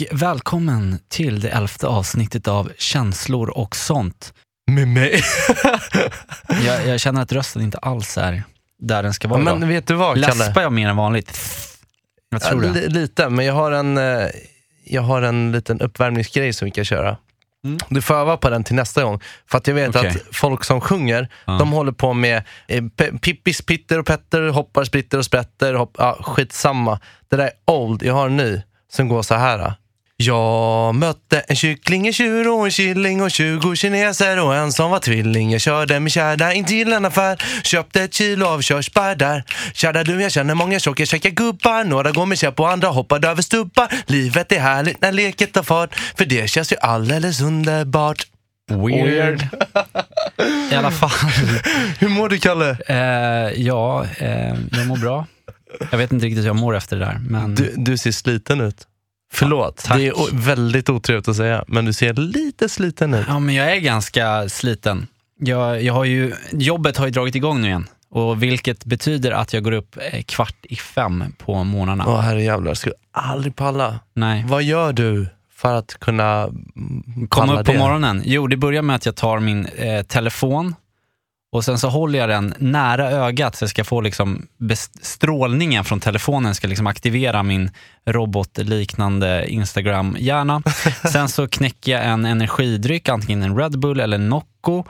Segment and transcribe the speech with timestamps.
[0.00, 4.34] Och välkommen till det elfte avsnittet av Känslor och sånt.
[4.70, 5.22] Med mig?
[6.66, 8.42] Jag, jag känner att rösten inte alls är
[8.78, 9.66] där den ska vara men idag.
[9.68, 10.26] vet du vad Kalle?
[10.44, 11.38] Läspar jag mer än vanligt?
[12.30, 12.80] Jag tror Ja, det.
[12.80, 14.26] li- lite, men jag har, en, eh,
[14.84, 17.16] jag har en liten uppvärmningsgrej som vi kan köra.
[17.64, 17.78] Mm.
[17.88, 19.20] Du får öva på den till nästa gång.
[19.50, 20.10] För att jag vet Okej.
[20.10, 21.52] att folk som sjunger, Ja.
[21.58, 22.84] de håller på med eh,
[23.20, 25.74] Pippis, Pitter och Petter, hoppar, spritter och sprätter.
[25.74, 27.00] Hopp, ah, skitsamma.
[27.28, 28.02] Det där är old.
[28.02, 29.74] Jag har en ny som går så här.
[30.18, 34.90] Jag mötte en kyckling, en tjur och en killing och 20 kineser och en som
[34.90, 35.50] var tvilling.
[35.52, 39.44] Jag körde min kärra in till en affär, köpte ett kilo av körsbär där.
[39.74, 41.84] Kära du, jag känner många tjocka käcka gubbar.
[41.84, 43.88] Några går med käpp och andra hoppar över stubbar.
[44.06, 48.26] Livet är härligt när leket tar fart, för det känns ju alldeles underbart.
[48.70, 49.42] Weird.
[50.72, 51.30] I alla fall.
[51.98, 52.76] Hur mår du Kalle?
[52.86, 55.26] Eh, ja, eh, jag mår bra.
[55.90, 57.18] Jag vet inte riktigt hur jag mår efter det där.
[57.28, 58.86] Men Du, du ser sliten ut.
[59.38, 59.96] Förlåt, tack.
[59.98, 63.24] det är väldigt otrevligt att säga, men du ser lite sliten ut.
[63.28, 65.06] Ja, men jag är ganska sliten.
[65.40, 67.88] Jag, jag har ju, jobbet har ju dragit igång nu igen.
[68.10, 72.04] Och vilket betyder att jag går upp eh, kvart i fem på morgnarna.
[72.06, 74.00] Åh herrejävlar, skulle aldrig palla.
[74.14, 74.44] Nej.
[74.48, 75.26] Vad gör du
[75.56, 77.78] för att kunna mm, Komma palla upp på det?
[77.78, 78.22] morgonen?
[78.24, 80.74] Jo, det börjar med att jag tar min eh, telefon
[81.56, 84.46] och sen så håller jag den nära ögat så jag ska få liksom
[85.02, 87.70] strålningen från telefonen ska liksom aktivera min
[88.06, 90.62] robotliknande Instagram-hjärna.
[91.12, 94.84] sen så knäcker jag en energidryck, antingen en Red Bull eller en Nocco.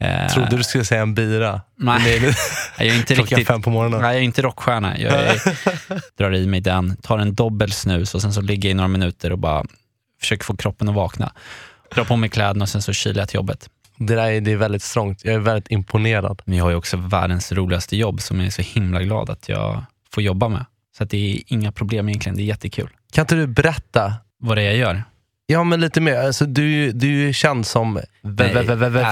[0.00, 1.60] Eh, Trodde du skulle säga en bira.
[1.76, 2.16] Nej.
[2.16, 2.22] Är
[2.78, 3.46] jag är inte riktigt...
[3.46, 4.00] fem på morgonen.
[4.00, 4.98] Nej, jag är inte rockstjärna.
[4.98, 5.42] Jag är,
[6.18, 8.88] drar i mig den, tar en dobbel snus och sen så ligger jag i några
[8.88, 9.64] minuter och bara
[10.20, 11.32] försöker få kroppen att vakna.
[11.94, 13.68] Drar på mig kläderna och sen så kilar jag till jobbet.
[14.06, 15.24] Det där är, det är väldigt strångt.
[15.24, 16.42] Jag är väldigt imponerad.
[16.44, 19.48] Men jag har ju också världens roligaste jobb som jag är så himla glad att
[19.48, 20.64] jag får jobba med.
[20.98, 22.88] Så det är inga problem egentligen, det är jättekul.
[23.12, 24.14] Kan inte du berätta?
[24.38, 25.04] Vad det är jag gör?
[25.46, 26.16] Ja men lite mer.
[26.16, 28.00] Alltså, du, du är ju känd som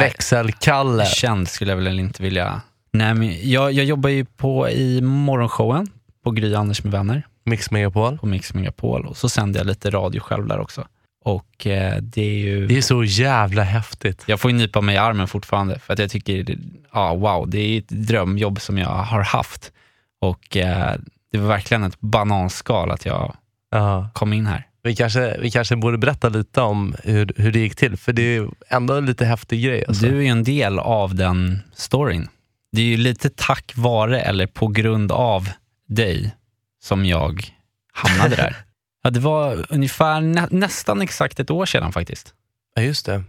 [0.00, 1.06] växelkalle.
[1.06, 2.60] Känd skulle jag väl inte vilja...
[2.92, 5.88] Nej, men jag, jag jobbar ju på i morgonshowen
[6.24, 7.26] på Gry Anders med vänner.
[7.44, 8.18] Mix Megapol.
[8.18, 10.86] på Mix Megapol och så sänder jag lite radio själv där också.
[11.24, 12.66] Och eh, det är ju...
[12.66, 14.24] Det är så jävla häftigt.
[14.26, 16.58] Jag får ju nypa mig i armen fortfarande för att jag tycker,
[16.92, 19.72] ja wow, det är ett drömjobb som jag har haft.
[20.20, 20.94] Och eh,
[21.32, 23.36] det var verkligen ett bananskal att jag
[23.72, 24.10] Ja.
[24.14, 24.66] kom in här.
[24.82, 28.22] Vi kanske, vi kanske borde berätta lite om hur, hur det gick till, för det
[28.22, 29.84] är ju ändå en lite häftig grej.
[29.88, 30.06] Alltså.
[30.06, 32.28] Du är ju en del av den storyn.
[32.72, 35.48] Det är ju lite tack vare eller på grund av
[35.88, 36.34] dig
[36.82, 37.44] som jag
[37.92, 38.56] hamnade där.
[39.02, 42.34] Ja, det var ungefär nä, nästan exakt ett år sedan faktiskt.
[42.74, 43.22] Ja, just det.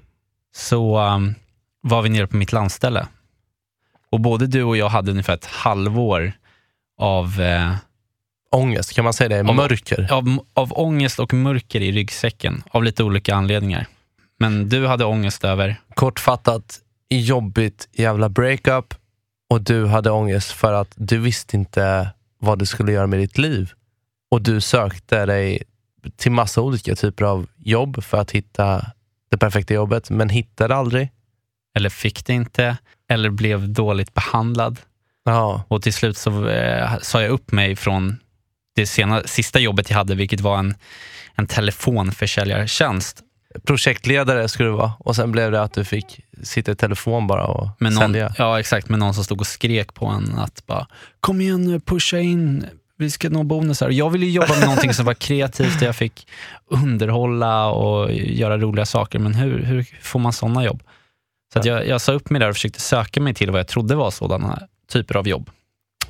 [0.55, 1.35] så um,
[1.81, 3.07] var vi nere på mitt landställe.
[4.09, 6.33] Och både du och jag hade ungefär ett halvår
[6.97, 7.75] av, eh,
[8.51, 9.49] Ångest, kan man säga det?
[9.49, 10.07] Om- Mörker.
[10.13, 13.87] av, av ångest och mörker i ryggsäcken av lite olika anledningar.
[14.39, 16.79] Men du hade ångest över, Kortfattat,
[17.09, 18.93] jobbigt jävla breakup
[19.49, 23.37] och du hade ångest för att du visste inte vad du skulle göra med ditt
[23.37, 23.71] liv.
[24.31, 25.63] Och du sökte dig
[26.15, 28.85] till massa olika typer av jobb för att hitta
[29.31, 31.09] det perfekta jobbet, men hittade aldrig.
[31.75, 32.77] eller fick det inte,
[33.09, 34.79] eller blev dåligt behandlad.
[35.25, 38.17] Ja, Och till slut så eh, sa jag upp mig från
[38.75, 40.75] det sena, sista jobbet jag hade, vilket var en,
[41.35, 41.47] en
[42.15, 43.21] telefonförsäljartjänst.
[43.63, 47.45] projektledare skulle du vara och sen blev det att du fick sitta i telefon bara
[47.45, 48.33] och Med någon, sälja.
[48.37, 48.89] ja, exakt.
[48.89, 50.87] Med någon som stod och skrek på en att bara
[51.19, 52.66] “Kom igen nu, pusha in,
[53.01, 53.89] vi ska nå bonusar”.
[53.89, 56.27] Jag ville jobba med någonting som var kreativt där jag fick
[56.67, 59.19] underhålla och göra roliga saker.
[59.19, 60.83] Men hur, hur får man sådana jobb?
[61.53, 63.67] Så att jag, jag sa upp mig där och försökte söka mig till vad jag
[63.67, 64.59] trodde var sådana
[64.91, 65.49] typer av jobb.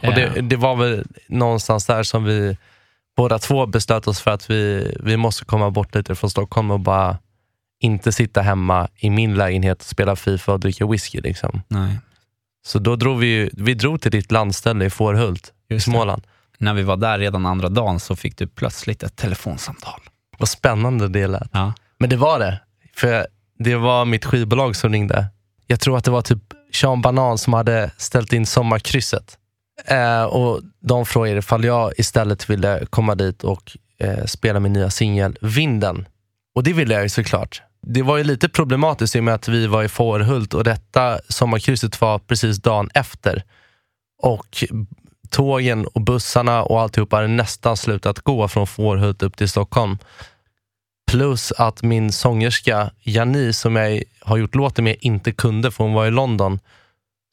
[0.02, 2.58] Och det, Eh, det var väl någonstans där som vi
[3.18, 6.80] båda två beslöt oss för att vi, vi måste komma bort lite från Stockholm och
[6.80, 7.18] bara
[7.80, 11.22] inte sitta hemma i min lägenhet och spela Fifa och dricka whisky.
[11.22, 11.62] Liksom.
[11.68, 11.98] nej,
[12.66, 16.22] Så då drog vi, vi drog till ditt landställe i Fårhult i just det.
[16.62, 20.02] När vi var där redan andra dagen så fick du plötsligt ett telefonsamtal.
[20.38, 21.50] Vad spännande det lät.
[21.52, 21.74] Ja.
[21.98, 22.60] Men det var det.
[22.96, 23.28] För
[23.60, 25.26] det var mitt skivbolag som ringde.
[25.68, 26.44] Jag tror att det var typ
[26.74, 29.38] Sean Banan som hade ställt in sommarkrysset.
[29.86, 34.90] Eh, och de frågade ifall jag istället ville komma dit och eh, spela min nya
[34.90, 36.06] singel Vinden.
[36.56, 37.62] Och det ville jag ju såklart.
[37.82, 41.20] Det var ju lite problematiskt i och med att vi var i Fårhult och detta
[41.30, 43.44] sommarkrysset var precis dagen efter.
[44.24, 44.64] Och
[45.32, 49.98] tågen och bussarna och alltihopa hade nästan slutat gå från Fårhult upp till Stockholm.
[51.12, 55.94] Plus att min sångerska Jani, som jag har gjort låten med, inte kunde för hon
[55.94, 56.60] var i London.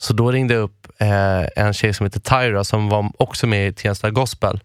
[0.03, 3.69] Så då ringde jag upp eh, en tjej som heter Tyra som var också med
[3.69, 4.61] i Tensta Gospel.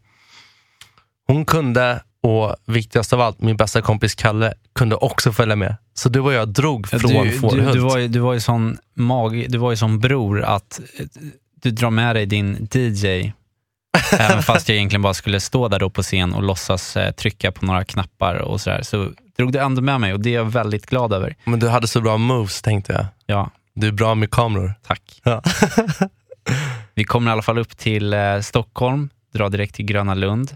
[1.27, 5.75] Hon kunde och viktigast av allt, min bästa kompis Kalle kunde också följa med.
[5.93, 7.73] Så du och jag drog från du, du, Fårhult.
[7.73, 11.05] du, var ju, du var ju sån mag, du var ju sån bror att eh,
[11.63, 13.31] du drar med dig din DJ,
[14.19, 17.51] även fast jag egentligen bara skulle stå där då på scen och låtsas eh, trycka
[17.51, 18.81] på några knappar och sådär.
[18.81, 21.35] Så drog du ändå med mig och det är jag väldigt glad över.
[21.43, 23.05] Men du hade så bra moves tänkte jag.
[23.25, 24.73] Ja, Du är bra med kameror.
[24.87, 25.21] tack.
[25.23, 25.41] Ja.
[26.95, 30.55] Vi kommer i alla fall upp till eh, Stockholm, drar direkt till Gröna Lund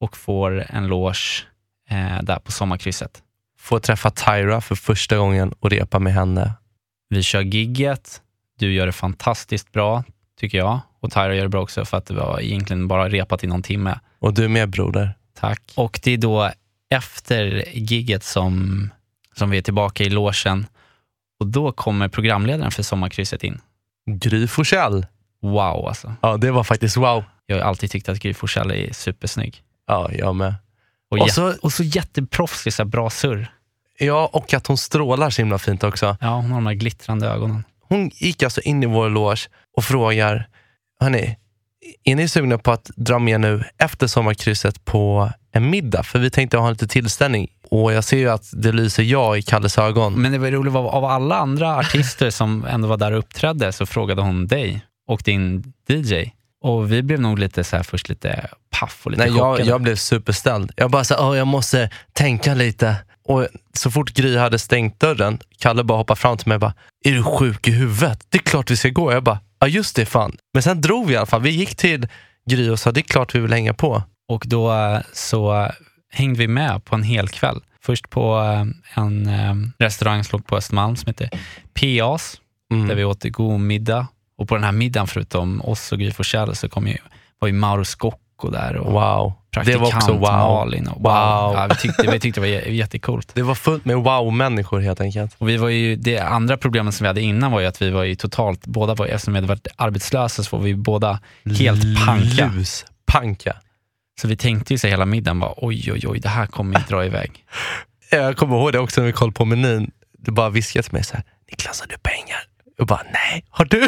[0.00, 1.44] och får en loge
[1.90, 3.22] eh, där på sommarkrysset.
[3.58, 6.52] Får träffa Tyra för första gången och repa med henne.
[7.08, 8.20] Vi kör gigget.
[8.58, 10.04] Du gör det fantastiskt bra,
[10.42, 10.80] tycker jag.
[11.00, 13.62] Och Tyra gör det bra också för att det var egentligen bara repat i någon
[13.62, 13.98] timme.
[14.18, 15.14] Och du med broder.
[15.40, 15.62] Tack.
[15.76, 16.50] Och det är då
[16.90, 18.88] efter gigget som,
[19.34, 20.66] som vi är tillbaka i logen
[21.40, 23.60] och då kommer programledaren för sommarkrysset in.
[24.10, 25.06] Gry Forssell.
[25.42, 26.14] Wow alltså.
[26.20, 27.24] Ja, det var faktiskt wow.
[27.46, 29.62] Jag har alltid tyckt att Gry Forssell är supersnygg.
[29.86, 30.54] Ja, jag med.
[31.10, 33.52] Och, Och så- och så jätteproffsig, så bra surr.
[33.98, 36.16] Ja, och att hon strålar så himla fint också.
[36.20, 37.64] Ja, hon har de här glittrande ögonen.
[37.92, 40.48] Hon gick alltså in i vår loge och frågar,
[41.00, 41.36] hörni,
[42.04, 46.02] är ni sugna på att dra med nu efter sommarkrysset på en middag?
[46.02, 47.48] För vi tänkte ha lite tillställning.
[47.70, 50.22] Och jag ser ju att det lyser ja i Kalles ögon.
[50.22, 53.86] Men det var roligt, av alla andra artister som ändå var där och uppträdde så
[53.86, 56.30] frågade hon dig och din DJ.
[56.62, 58.48] Och vi blev nog lite så här först lite
[58.80, 60.72] paff och lite Nej, jag, jag blev superställd.
[60.76, 62.96] Jag bara så "Åh, jag måste tänka lite.
[63.24, 66.74] Och så fort Gry hade stängt dörren, Kalle bara hoppade fram till mig och bara,
[67.04, 68.26] är du sjuk i huvudet?
[68.28, 69.12] Det är klart vi ska gå.
[69.12, 70.36] Jag bara, ja just det fan.
[70.54, 71.42] Men sen drog vi i alla fall.
[71.42, 72.08] Vi gick till
[72.50, 74.02] Gry och sa, det är klart vi vill hänga på.
[74.28, 75.68] Och då eh, så
[76.12, 77.60] hängde vi med på en hel kväll.
[77.84, 81.30] Först på eh, en eh, restaurang som låg på Östermalm som heter
[81.74, 82.38] PAs,
[82.72, 82.88] Mm.
[82.88, 84.06] där vi åt god middag.
[84.38, 86.96] Och på den här middagen, förutom oss och Gry Forssell, så kom ju,
[87.38, 88.18] var ju Mauro Scocco
[88.50, 89.32] där och Wow.
[89.50, 90.20] Det praktikant var också wow.
[90.22, 90.88] Malin.
[90.88, 91.12] Och wow.
[91.12, 91.54] Wow.
[91.54, 93.34] Ja, vi, tyckte, vi tyckte det var jä- jättecoolt.
[93.34, 95.34] Det var fullt med wow-människor helt enkelt.
[95.38, 97.90] Och vi var ju, det andra problemet som vi hade innan var ju att vi
[97.90, 101.20] var ju totalt, båda var, eftersom vi hade varit arbetslösa så var vi båda
[101.58, 102.50] helt panka.
[102.54, 102.84] Lus.
[103.06, 103.56] Panka.
[104.20, 106.84] Så vi tänkte ju så hela middagen bara oj oj oj, det här kommer ju
[106.88, 107.44] dra iväg.
[108.10, 109.90] Jag kommer ihåg det också när vi kollade på menyn.
[110.18, 112.38] Du bara viskade till mig så här, Niklas har du pengar?
[112.76, 113.80] Jag bara, nej, har du?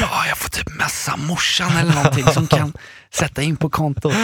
[0.00, 2.72] Ja, jag får typ messa morsan eller någonting som kan
[3.10, 4.14] sätta in på kontot.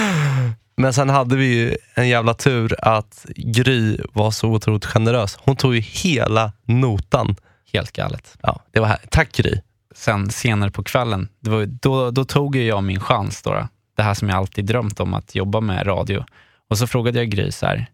[0.76, 5.38] Men sen hade vi ju en jävla tur att Gry var så otroligt generös.
[5.40, 7.36] Hon tog ju hela notan.
[7.72, 8.38] Helt galet.
[8.42, 9.00] Ja, det var här.
[9.10, 9.60] Tack Gry.
[9.94, 13.42] Sen senare på kvällen, var, då, då tog jag min chans.
[13.42, 13.68] Då.
[13.96, 16.24] Det här som jag alltid drömt om, att jobba med radio.
[16.70, 17.86] Och så frågade jag Gry så här,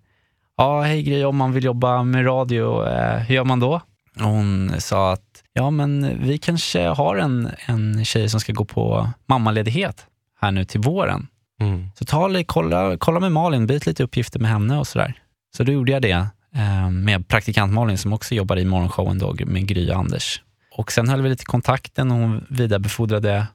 [0.56, 3.80] ja hej Gry, om man vill jobba med radio, eh, hur gör man då?
[4.16, 8.64] Och hon sa att, ja men vi kanske har en, en tjej som ska gå
[8.64, 10.06] på mammaledighet
[10.40, 11.26] här nu till våren.
[11.60, 11.88] Mm.
[11.94, 15.14] Så ta, kolla, kolla med Malin, byt lite uppgifter med henne och sådär.
[15.56, 19.36] Så då gjorde jag det eh, med praktikant Malin som också jobbar i morgonshowen då,
[19.46, 20.42] med Gry och Anders.
[20.76, 23.46] Och sen höll vi lite kontakten och hon vidarebefordrade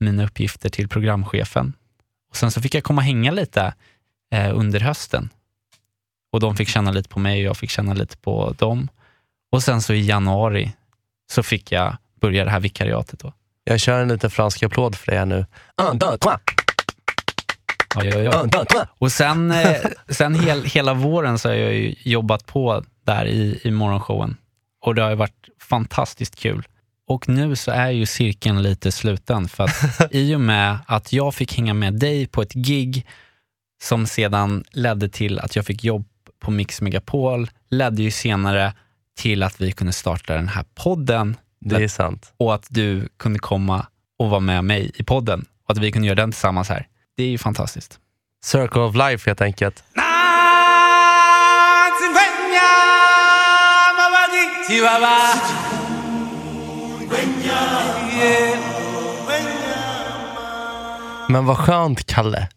[0.00, 1.72] mina uppgifter till programchefen.
[2.30, 3.74] Och sen så fick jag komma och hänga lite
[4.32, 5.30] eh, under hösten.
[6.32, 8.88] Och de fick känna lite på mig och jag fick känna lite på dem.
[9.52, 10.72] Och sen så i januari
[11.32, 13.20] så fick jag börja det här vikariatet.
[13.20, 13.32] Då.
[13.64, 15.46] Jag kör en liten fransk applåd för dig här nu.
[15.82, 16.40] Un, deux, trois.
[17.96, 18.50] Oj, oj, oj.
[18.98, 19.76] Och sen, eh,
[20.08, 24.36] sen hel, hela våren så har jag ju jobbat på där i, i morgonshowen.
[24.80, 26.66] Och det har ju varit fantastiskt kul.
[27.06, 31.34] Och nu så är ju cirkeln lite sluten för att i och med att jag
[31.34, 33.06] fick hänga med dig på ett gig
[33.82, 36.06] som sedan ledde till att jag fick jobb
[36.40, 38.74] på Mix Megapol, ledde ju senare
[39.20, 42.32] till att vi kunde starta den här podden Det är sant.
[42.36, 43.86] och att du kunde komma
[44.18, 46.86] och vara med mig i podden och att vi kunde göra den tillsammans här.
[47.16, 47.98] Det är ju fantastiskt.
[48.44, 49.84] Circle of life helt enkelt.
[61.28, 62.48] Men vad skönt, Kalle.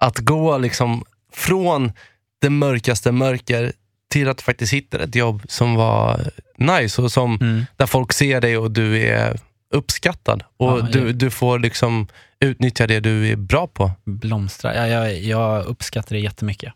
[0.00, 1.92] Att gå liksom från
[2.40, 3.72] det mörkaste mörker
[4.10, 6.20] till att faktiskt hitta ett jobb som var
[6.56, 7.64] nice och som Mm.
[7.76, 9.40] där folk ser dig och du är
[9.74, 12.08] uppskattad och Ja, du, du får liksom
[12.40, 13.90] utnyttja det du är bra på.
[14.04, 14.74] Blomstrar.
[14.74, 16.72] Ja, jag, jag uppskattar det jättemycket.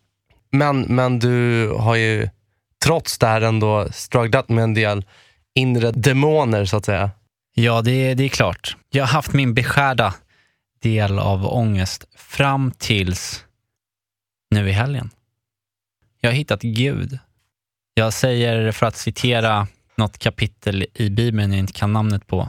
[0.51, 2.29] Men, men du har ju
[2.85, 5.05] trots det här ändå strugglat med en del
[5.55, 7.11] inre demoner så att säga.
[7.55, 8.77] Ja, det, det är klart.
[8.91, 10.15] Jag har haft min beskärda
[10.83, 13.45] del av ångest fram tills
[14.51, 15.11] nu i helgen.
[16.25, 17.19] Jag har hittat Gud.
[17.95, 22.49] Jag säger, för att citera något kapitel i Bibeln jag inte kan namnet på.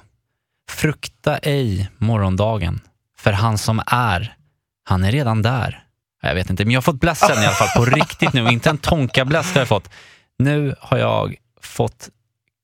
[0.70, 2.82] Frukta ej morgondagen,
[3.18, 4.36] för han som är,
[4.84, 5.84] han är redan där.
[6.22, 8.48] Jag vet inte, men jag har fått blästen i alla fall på riktigt nu.
[8.48, 9.90] Inte en tonkabläst har jag fått.
[10.38, 12.10] Nu har jag fått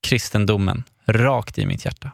[0.07, 2.11] kristendomen rakt i mitt hjärta.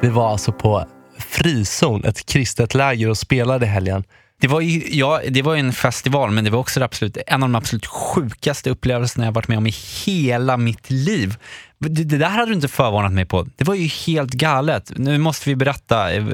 [0.00, 0.86] Vi var alltså på
[1.18, 4.04] Frizon, ett kristet läger och spelade helgen.
[4.40, 7.48] Det var ju ja, det var en festival, men det var också absolut, en av
[7.48, 9.74] de absolut sjukaste upplevelserna jag varit med om i
[10.06, 11.36] hela mitt liv.
[11.78, 13.46] Det, det där hade du inte förvarnat mig på.
[13.56, 14.92] Det var ju helt galet.
[14.96, 16.24] Nu måste vi berätta eh,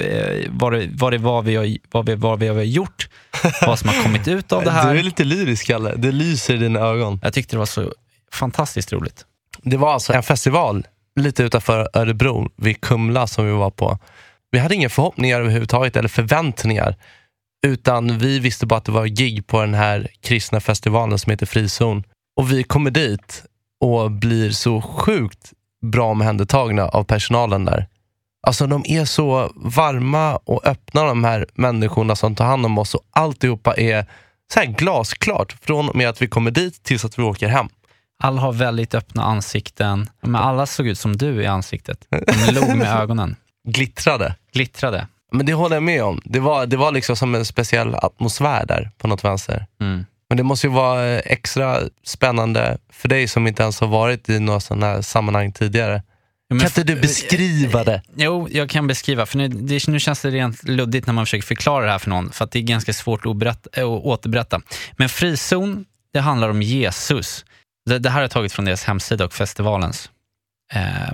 [0.49, 3.09] vad det, vad det var vi har, vad vi, vad vi har gjort,
[3.65, 5.03] vad som har kommit ut av det Du är här.
[5.03, 5.93] lite lyrisk, Kalle.
[5.95, 7.19] Det lyser i dina ögon.
[7.23, 7.93] Jag tyckte det var så
[8.31, 9.25] fantastiskt roligt.
[9.61, 10.85] Det var alltså en festival
[11.19, 13.99] lite utanför Örebro, vid Kumla, som vi var på.
[14.51, 16.95] Vi hade inga förhoppningar överhuvudtaget, eller förväntningar.
[17.67, 21.45] Utan vi visste bara att det var gig på den här kristna festivalen som heter
[21.45, 22.03] Frizon.
[22.39, 23.43] Och vi kommer dit
[23.79, 25.53] och blir så sjukt
[25.85, 27.87] bra omhändertagna av personalen där.
[28.47, 32.95] Alltså de är så varma och öppna de här människorna som tar hand om oss
[32.95, 34.05] och alltihopa är
[34.53, 37.67] så här glasklart från och med att vi kommer dit tills att vi åker hem.
[38.23, 42.07] Alla har väldigt öppna ansikten, men alla såg ut som du i ansiktet.
[42.47, 43.35] De log med ögonen,
[43.67, 44.35] Glittrade.
[44.53, 45.07] glittrade.
[45.33, 46.21] Men det håller jag med om.
[46.25, 49.65] Det var, det var liksom som en speciell atmosfär där på något vänster.
[49.81, 50.05] Mm.
[50.29, 54.29] Men det måste ju vara eh, extra spännande för dig som inte ens har varit
[54.29, 56.01] i några sådana här sammanhang tidigare.
[56.49, 58.01] Men Kan inte du beskriva det?
[58.15, 59.25] Jo, jag kan beskriva.
[59.25, 62.09] För nu, det, nu känns det rent luddigt när man försöker förklara det här för
[62.09, 64.61] någon, för att det är ganska svårt att, berätta, äh, att återberätta.
[64.97, 67.45] Men frizon, det handlar om Jesus.
[67.85, 70.09] Det, det här har jag tagit från deras hemsida och festivalens
[70.73, 71.07] eh,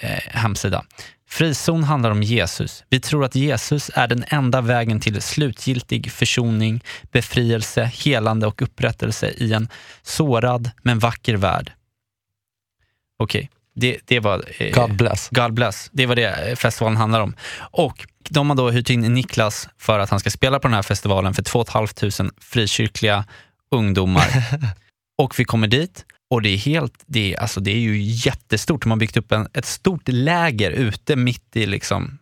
[0.00, 0.84] eh, hemsida.
[1.28, 2.84] Frizon handlar om Jesus.
[2.88, 6.80] Vi tror att Jesus är den enda vägen till slutgiltig försoning,
[7.12, 9.68] befrielse, helande och upprättelse i en
[10.02, 11.72] sårad men vacker värld.
[13.18, 14.44] Okej, det, det var...
[14.58, 15.28] eh, God bless.
[15.30, 15.90] God bless.
[15.92, 17.36] Det var det eh, festivalen handlar om.
[17.58, 20.82] Och de har då hyrt in Niklas för att han ska spela på den här
[20.82, 23.24] festivalen för 2 500 frikyrkliga
[23.70, 24.26] ungdomar.
[25.18, 28.82] och vi kommer dit och det är helt, det är, alltså det är ju jättestort.
[28.82, 32.18] De har byggt upp en, ett stort läger ute mitt i liksom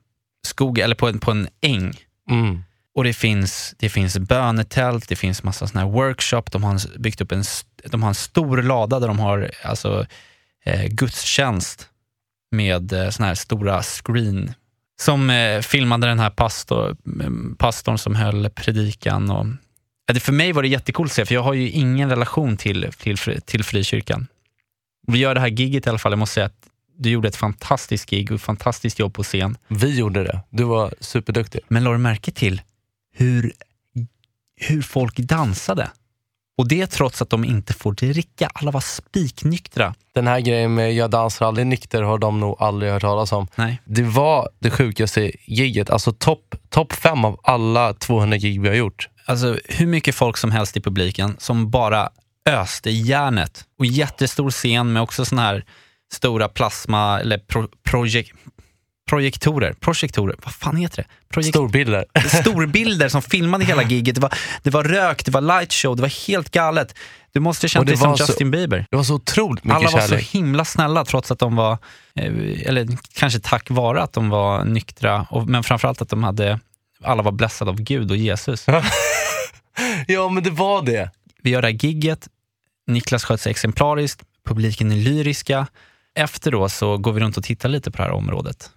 [0.47, 1.95] skog, eller på en, på en äng.
[2.31, 2.63] Mm.
[2.95, 7.21] Och det finns, det finns bönetält, det finns massa såna här workshop, de har byggt
[7.21, 7.45] upp en,
[7.85, 10.07] de har en stor lada där de har alltså,
[10.65, 11.89] eh, gudstjänst
[12.51, 14.55] med eh, såna här stora screen
[15.01, 19.31] som eh, filmade den här pastor, mm, pastorn som höll predikan.
[19.31, 19.47] Och,
[20.21, 23.17] för mig var det jättekul att se, för jag har ju ingen relation till, till,
[23.45, 24.27] till frikyrkan.
[25.07, 27.37] Vi gör det här giget i alla fall, jag måste säga att du gjorde ett
[27.37, 29.57] fantastiskt gig och ett fantastiskt jobb på scen.
[29.69, 30.41] Vi gjorde det.
[30.51, 31.61] Du var superduktig.
[31.69, 32.63] Men la du märke till
[33.17, 33.53] hur,
[34.57, 35.91] hur folk dansade?
[36.57, 38.51] Och det trots att de inte får dricka.
[38.55, 39.95] Alla var spiknyktra.
[40.13, 43.47] Den här grejen med jag dansar aldrig nykter har de nog aldrig hört talas om.
[43.57, 43.81] Nej.
[43.85, 45.91] Det var det sjukaste giget.
[45.91, 49.09] Alltså topp top fem av alla 200 gig vi har gjort.
[49.27, 52.09] Alltså hur mycket folk som helst i publiken som bara
[52.49, 53.65] öste järnet.
[53.79, 55.65] Och jättestor scen med också såna här
[56.13, 58.33] stora plasma eller pro, projek,
[59.11, 59.73] projektorer.
[59.73, 61.09] Projektorer, vad fan heter det?
[61.35, 62.05] Projek, Storbilder.
[62.43, 64.15] storbilder som filmade hela giget.
[64.15, 66.95] Det var, det var rök, det var lightshow, det var helt galet.
[67.33, 68.87] Du måste känna dig som så- Justin Bieber.
[68.91, 70.27] Det var så otroligt mycket Alla var så kärlek.
[70.31, 71.73] himla snälla trots att de var,
[72.21, 72.33] eh,
[72.67, 76.61] eller kanske tack vare att de var nyktra, och, men framförallt att de hade,
[77.05, 78.67] alla var blessade av Gud och Jesus.
[80.07, 81.11] Ja men det var det.
[81.43, 82.29] Vi gör det här gigget,
[82.87, 85.67] Niklas sköt sig exemplariskt, publiken är lyriska.
[86.15, 88.71] Efter då så går vi runt och tittar lite på det här området.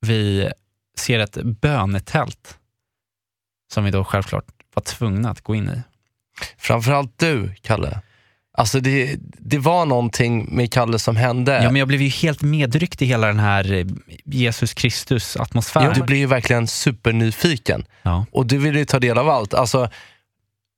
[0.00, 0.50] Vi
[0.98, 2.58] ser ett bönetält
[3.72, 5.82] som vi då självklart var tvungna att gå in i.
[6.58, 8.00] Framförallt du, Kalle.
[8.54, 11.52] Alltså det, det var någonting med Kalle som hände.
[11.52, 13.86] Ja, men jag blev ju helt medryckt i hela den här eh,
[14.24, 15.86] Jesus Kristus-atmosfären.
[15.86, 17.84] Ja, du blev ju verkligen supernyfiken.
[18.02, 18.26] Ja.
[18.32, 19.54] Och du ville ju ta del av allt.
[19.54, 19.90] Alltså,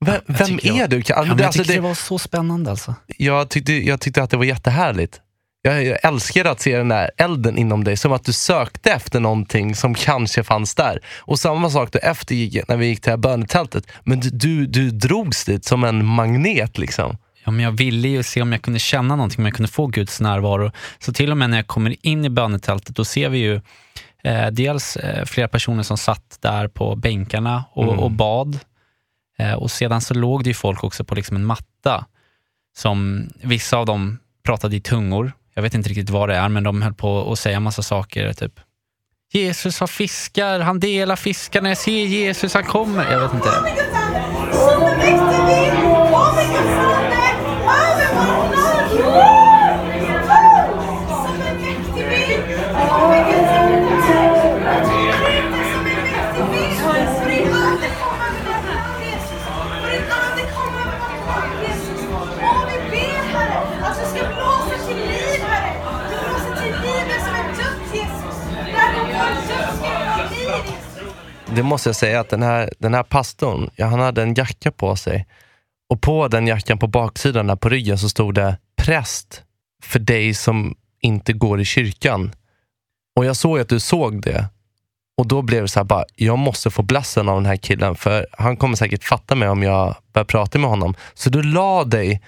[0.05, 1.03] vem, vem är jag- du?
[1.03, 1.29] Kalle?
[1.29, 2.95] Ja, jag alltså, tyckte det, det var så spännande alltså.
[3.17, 5.21] jag, tyckte, jag tyckte att det var jättehärligt.
[5.63, 9.21] Jag, jag älskar att se den där elden inom dig, som att du sökte efter
[9.21, 11.01] någonting som kanske fanns där.
[11.19, 13.87] Och samma sak då efter giget, när vi gick till det här bönetältet.
[14.05, 17.17] Men du, du, du drogs dit som en magnet liksom.
[17.45, 19.87] Ja, men jag ville ju se om jag kunde känna någonting, om jag kunde få
[19.87, 20.71] Guds närvaro.
[20.99, 23.61] Så till och med när jag kommer in i bönetältet, då ser vi ju
[24.25, 27.99] eh, dels eh, flera personer som satt där på bänkarna och, Mm.
[27.99, 28.59] och bad.
[29.39, 32.07] Eh, och sedan så låg det ju folk också på liksom en matta.
[32.77, 35.33] Som Vissa av dem pratade i tungor.
[35.55, 38.33] Jag vet inte riktigt vad det är, men de höll på att säga massa saker.
[38.33, 38.61] Typ
[39.33, 43.13] Jesus har fiskar, han delar fiskarna, jag ser Jesus, han kommer.
[43.13, 43.51] Jag vet inte.
[71.55, 74.71] Det måste jag säga att den här, den här pastorn, ja, han hade en jacka
[74.71, 75.27] på sig.
[75.89, 79.43] Och på den jackan på baksidan, där på ryggen, så stod det präst
[79.83, 82.33] för dig som inte går i kyrkan.
[83.17, 84.49] Och jag såg att du såg det.
[85.17, 87.95] Och då blev det så här, bara, jag måste få blassen av den här killen,
[87.95, 90.95] för han kommer säkert fatta mig om jag börjar prata med honom.
[91.15, 92.23] Så du la dig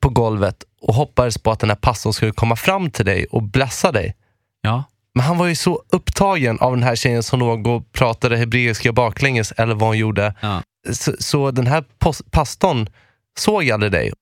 [0.00, 3.42] på golvet och hoppades på att den här pastorn skulle komma fram till dig och
[3.42, 4.16] blessa dig.
[4.60, 4.84] Ja,
[5.16, 8.92] men han var ju så upptagen av den här tjejen som låg och pratade hebreiska
[8.92, 10.34] baklänges eller vad hon gjorde.
[10.40, 10.62] ja.
[10.92, 11.84] Så, så den här
[12.30, 12.88] pastorn
[13.38, 14.12] såg aldrig dig.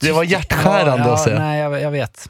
[0.00, 1.38] Det var hjärtskärande ja, att se.
[1.38, 2.28] Nej, jag, jag vet.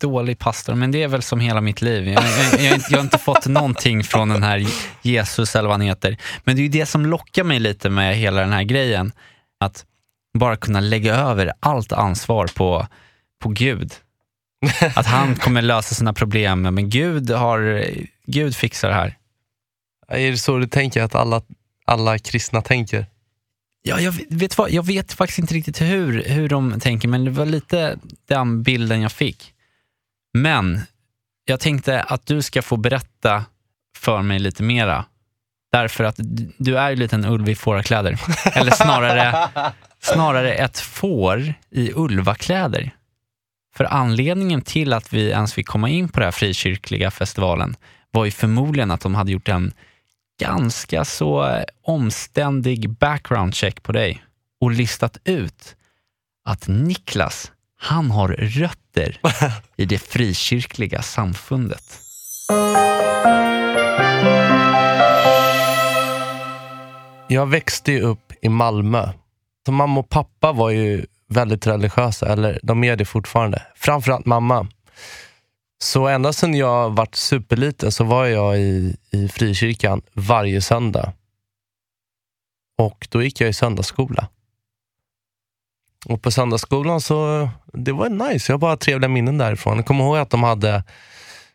[0.00, 2.08] Dålig pastor, men det är väl som hela mitt liv.
[2.08, 4.66] Jag, jag, jag, har inte- jag har inte fått någonting från den här
[5.02, 6.16] Jesus eller vad han heter.
[6.44, 9.12] Men det är ju det som lockar mig lite med hela den här grejen.
[9.60, 9.84] Att
[10.38, 12.86] bara kunna lägga över allt ansvar på,
[13.42, 13.92] på Gud.
[14.94, 17.84] Att han kommer lösa sina problem, men Gud, har,
[18.26, 19.16] Gud fixar det här.
[20.08, 21.42] Är det så du tänker att alla,
[21.84, 23.06] alla kristna tänker?
[23.82, 27.30] Ja, jag vet, vad, jag vet faktiskt inte riktigt hur, hur de tänker, men det
[27.30, 29.54] var lite den bilden jag fick.
[30.34, 30.80] Men
[31.44, 33.44] jag tänkte att du ska få berätta
[33.96, 35.04] för mig lite mera.
[35.72, 36.20] Därför att
[36.58, 38.20] du är ju lite en ulv i fårakläder.
[38.52, 39.48] Eller snarare,
[40.00, 42.90] snarare ett får i ulvakläder.
[43.76, 47.76] För anledningen till att vi ens fick komma in på den här frikyrkliga festivalen
[48.10, 49.72] var ju förmodligen att de hade gjort en
[50.40, 54.24] ganska så eh, omständig background check på dig
[54.60, 55.76] och listat ut
[56.44, 59.20] att Niklas, han har rötter
[59.76, 62.00] i det frikyrkliga samfundet.
[67.28, 69.08] Jag växte ju upp i Malmö.
[69.66, 73.62] Så mamma och pappa var ju väldigt religiösa, eller de är det fortfarande.
[73.74, 74.68] Framförallt mamma.
[75.78, 81.12] Så ända sedan jag varit superliten så var jag i, i frikyrkan varje söndag.
[82.78, 84.28] Och då gick jag i söndagsskola.
[86.06, 88.52] Och på söndagsskolan så, det var nice.
[88.52, 89.76] Jag har bara trevliga minnen därifrån.
[89.76, 90.84] Jag kommer ihåg att de hade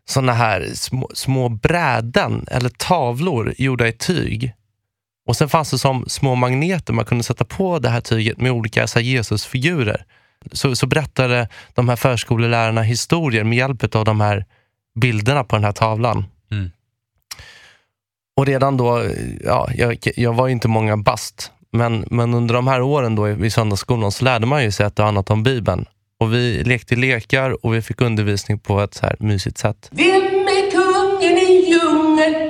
[0.06, 4.54] såna här små, små bräden eller tavlor gjorda i tyg.
[5.30, 8.52] Och sen fanns det som små magneter man kunde sätta på det här tyget med
[8.52, 10.06] olika så här, Jesusfigurer.
[10.52, 14.46] Så, så berättade de här förskolelärarna historier med hjälp av de här
[15.00, 16.26] bilderna på den här tavlan.
[16.52, 16.72] Mm.
[18.36, 19.06] Och redan då,
[19.44, 23.30] ja, jag, jag var ju inte många bast, men, men under de här åren då
[23.30, 25.86] i, i söndagsskolan så lärde man ju sig ett och annat om Bibeln.
[26.20, 29.90] Och vi lekte lekar och vi fick undervisning på ett så här mysigt sätt.
[29.92, 30.08] Vem
[30.48, 32.49] är kungen i djungeln?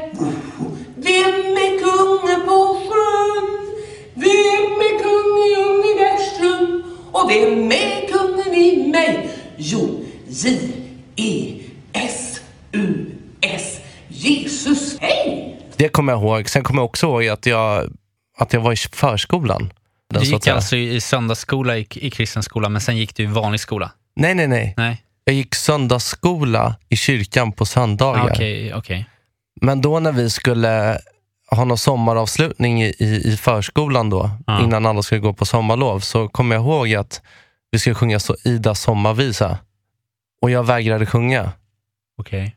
[7.30, 9.30] Vem är kungen i mig?
[9.58, 10.06] Jo,
[12.72, 13.80] J-E-S-U-S.
[14.08, 15.60] Jesus, hej!
[15.78, 16.50] Det kommer jag ihåg.
[16.50, 17.94] Sen kommer jag också ihåg att jag,
[18.38, 19.74] att jag var i förskolan.
[20.10, 23.24] Du Så att gick alltså i söndagsskola i, i kristen skola, men sen gick du
[23.24, 23.92] i vanlig skola?
[24.16, 24.74] Nej, nej, nej.
[24.78, 25.04] Nej?
[25.24, 28.22] Jag gick söndagsskola i kyrkan på söndagar.
[28.22, 29.06] Ah, Okej, okej.
[29.62, 31.00] Men då när vi skulle
[31.52, 34.64] ha någon sommaravslutning i, i, i förskolan då, Ja.
[34.64, 37.22] innan alla skulle gå på sommarlov, så kommer jag ihåg att
[37.72, 39.58] vi skulle sjunga så Idas sommarvisa.
[40.42, 41.52] Och jag vägrade sjunga.
[42.18, 42.56] okej.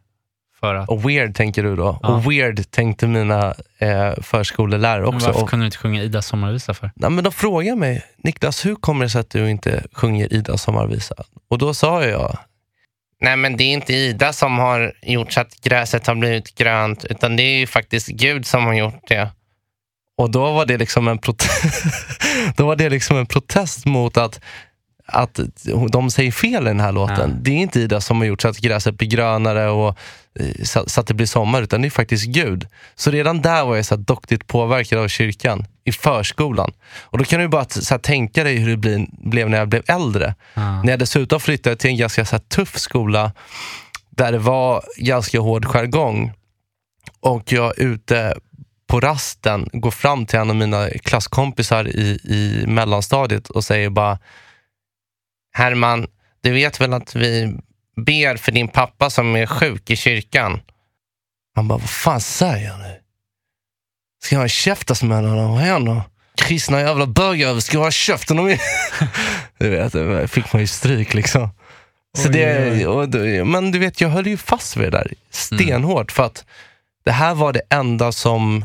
[0.61, 0.89] För att?
[0.89, 1.99] Och weird tänker du då.
[2.03, 2.09] Ja.
[2.09, 5.27] Och weird tänkte mina eh, förskolelärare Men också.
[5.27, 6.91] varför Och, kunde du inte sjunga Ida sommarvisa för?
[6.95, 10.63] nej, men de frågade mig, Niklas, hur kommer det sig att du inte sjunger Idas
[10.63, 11.15] sommarvisa?
[11.51, 12.39] Och då sa jag,
[13.23, 17.05] Nej, men det är inte Ida som har gjort så att gräset har blivit grönt,
[17.05, 19.31] utan det är ju faktiskt Gud som har gjort det.
[20.19, 24.41] Och då var det liksom en, prote- då var det liksom en protest mot att
[25.13, 25.41] att
[25.91, 27.31] de säger fel i den här låten.
[27.31, 27.37] Ja.
[27.41, 29.99] Det är inte Ida som har gjort så att gräset blir grönare och
[30.41, 32.67] eh, så, så att det blir sommar, utan det är faktiskt Gud.
[32.95, 36.73] Så redan där var jag så doktigt påverkad av kyrkan i förskolan.
[37.01, 39.83] Och då kan du bara så tänka dig hur det bli, blev när jag blev
[39.87, 40.35] äldre.
[40.55, 40.83] Ja.
[40.83, 43.33] När jag dessutom flyttade till en ganska så tuff skola
[44.11, 46.33] där det var ganska hård jargong
[47.21, 48.35] och jag ute
[48.87, 54.19] på rasten går fram till en av mina klasskompisar i, i mellanstadiet och säger bara
[55.53, 56.07] Herman,
[56.41, 57.57] du vet väl att vi
[57.97, 60.61] ber för din pappa som är sjuk i kyrkan?
[61.55, 63.01] Han bara, vad fan säger jag nu?
[64.25, 65.53] Ska jag käftas med honom?
[65.55, 66.03] Vad då?
[66.37, 68.61] Kristna jävla bögar, ska jag ha käften om er?
[69.59, 71.49] Du vet, fick man ju stryk liksom.
[72.19, 76.13] Så Oj, det, och, men du vet, jag höll ju fast vid det där stenhårt.
[76.13, 76.45] För att
[77.05, 78.65] det här var det enda som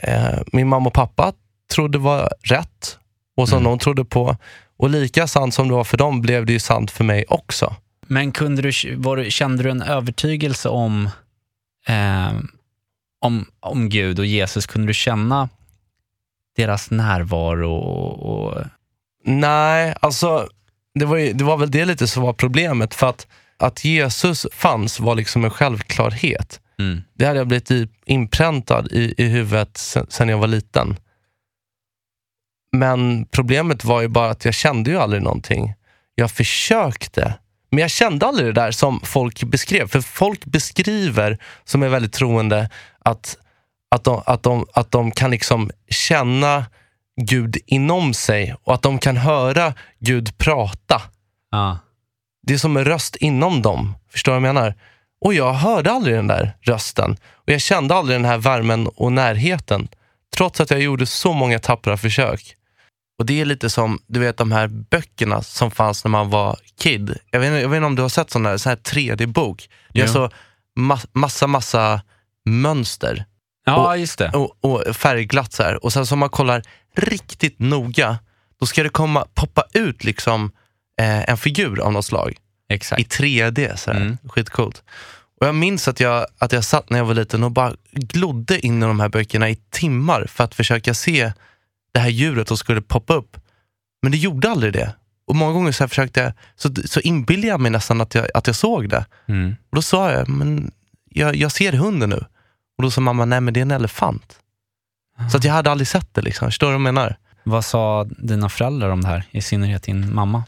[0.00, 1.32] eh, min mamma och pappa
[1.72, 2.98] trodde var rätt
[3.36, 3.70] och som Mm.
[3.70, 4.36] de trodde på.
[4.80, 7.74] Och lika sant som det var för dem blev det ju sant för mig också.
[8.06, 11.08] Men kunde du, var, kände du en övertygelse om,
[11.86, 12.32] eh,
[13.20, 14.66] om, om Gud och Jesus?
[14.66, 15.48] Kunde du känna
[16.56, 17.74] deras närvaro?
[17.74, 18.64] Och, och,
[19.24, 20.48] Nej, alltså
[20.94, 22.94] det var, ju, det var väl det lite som var problemet.
[22.94, 26.60] För att, att Jesus fanns var liksom en självklarhet.
[26.78, 30.96] mm, Det hade jag blivit inpräntad i, i huvudet sen, sen jag var liten.
[32.72, 35.74] Men problemet var ju bara att jag kände ju aldrig någonting.
[36.14, 37.34] Jag försökte,
[37.70, 39.88] men jag kände aldrig det där som folk beskrev.
[39.88, 43.36] För folk beskriver, som är väldigt troende, att,
[43.90, 46.64] att, de, att, de, att de kan liksom känna
[47.22, 51.02] Gud inom sig och att de kan höra Gud prata.
[51.50, 51.78] ja,
[52.42, 53.94] Det är som en röst inom dem.
[54.12, 54.74] Förstår du vad jag menar?
[55.20, 57.16] Och jag hörde aldrig den där rösten.
[57.32, 59.88] Och jag kände aldrig den här värmen och närheten.
[60.36, 62.56] Trots att jag gjorde så många tappra försök.
[63.20, 66.56] Och det är lite som du vet de här böckerna som fanns när man var
[66.80, 67.16] kid.
[67.30, 69.68] Jag vet, inte- jag vet inte om du har sett sån där, sån här 3D-bok.
[69.92, 70.12] Det är Jo.
[70.12, 70.30] så
[70.78, 72.00] ma- massa, massa
[72.48, 73.24] mönster
[73.66, 74.28] ja just det.
[74.30, 75.84] och, och färgglatt så här.
[75.84, 76.62] Och sen så om man kollar
[76.96, 78.18] riktigt noga,
[78.60, 80.52] då ska det komma, poppa ut liksom
[81.00, 82.36] eh, en figur av något slag
[82.68, 83.00] Exakt.
[83.00, 83.76] i 3D.
[83.76, 84.00] Så här.
[84.00, 84.18] Mm.
[84.28, 84.82] Skitcoolt.
[85.40, 88.66] Och jag minns att jag, att jag satt när jag var liten och bara glodde
[88.66, 91.32] in i de här böckerna i timmar för att försöka se
[91.92, 93.36] det här djuret som skulle poppa upp.
[94.02, 94.94] Men det gjorde aldrig det.
[95.26, 98.26] Och många gånger så, här försökte jag, så, så inbillade jag mig nästan att jag,
[98.34, 99.06] att jag såg det.
[99.26, 99.56] Mm.
[99.70, 100.70] Och då sa jag, men
[101.10, 102.24] jag, jag ser hunden nu.
[102.76, 104.36] Och då sa mamma, nej men det är en elefant.
[105.30, 106.22] Så att jag hade aldrig sett det.
[106.22, 106.48] Liksom.
[106.48, 107.16] Förstår du vad jag menar?
[107.42, 109.24] Vad sa dina föräldrar om det här?
[109.30, 110.44] I synnerhet din mamma?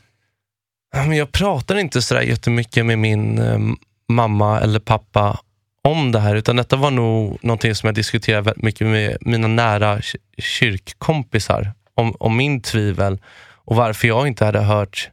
[0.94, 3.58] Jag pratar inte sådär jättemycket med min eh,
[4.08, 5.38] mamma eller pappa
[5.84, 9.48] om det här, utan detta var nog någonting som jag diskuterade väldigt mycket med mina
[9.48, 13.20] nära ky- kyrkkompisar om, om min tvivel
[13.64, 15.10] och varför jag inte hade hört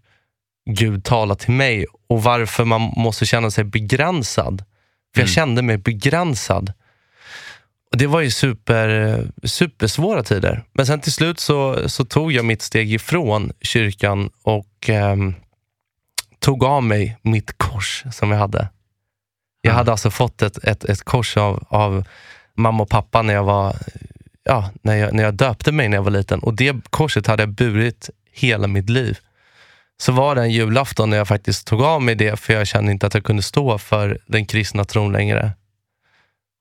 [0.69, 4.63] Gud tala till mig och varför man måste känna sig begränsad.
[5.13, 5.34] För jag Mm.
[5.34, 6.73] kände mig begränsad.
[7.91, 10.63] Och Det var ju super, supersvåra tider.
[10.73, 15.34] Men sen till slut så, så tog jag mitt steg ifrån kyrkan och ehm,
[16.39, 18.69] tog av mig mitt kors som jag hade.
[19.62, 19.76] Jag Ja.
[19.76, 22.08] hade alltså fått ett, ett, ett kors av, av
[22.56, 23.76] mamma och pappa när jag, var,
[24.43, 26.39] ja, när, jag, när jag döpte mig när jag var liten.
[26.39, 29.17] Och det korset hade jag burit hela mitt liv.
[30.02, 32.91] Så var det en julafton när jag faktiskt tog av mig det för jag kände
[32.91, 35.52] inte att jag kunde stå för den kristna tron längre.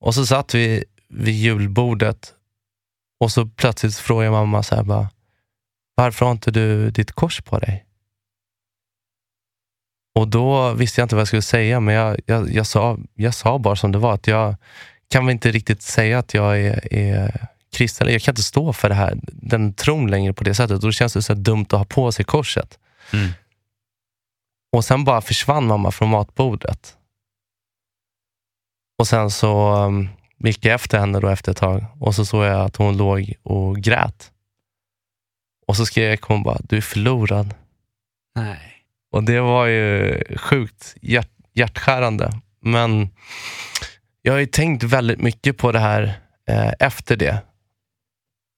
[0.01, 2.35] Och så satt vi vid julbordet
[3.21, 5.09] och så plötsligt frågade mamma så här bara,
[5.95, 7.85] varför har inte du ditt kors på dig?
[10.14, 13.35] Och då visste jag inte vad jag skulle säga, men jag, jag, jag, sa, jag
[13.35, 14.57] sa bara som det var, att jag
[15.11, 18.12] kan väl inte riktigt säga att jag är, är kristen.
[18.12, 20.75] Jag kan inte stå för det här, den tron längre på det sättet.
[20.75, 22.79] Och då känns det så dumt att ha på sig korset.
[23.12, 23.31] Mm.
[24.73, 26.97] Och sen bara försvann mamma från matbordet.
[28.99, 32.44] Och sen så um, gick jag efter henne då efter ett tag och så såg
[32.44, 34.33] jag att hon låg och grät.
[35.66, 37.55] Och så skrek hon bara, du är förlorad.
[38.35, 38.78] Nej.
[39.11, 42.33] Och det var ju sjukt hjärt, hjärtskärande.
[42.61, 43.09] Men
[44.23, 47.42] jag har ju tänkt väldigt mycket på det här eh, efter det.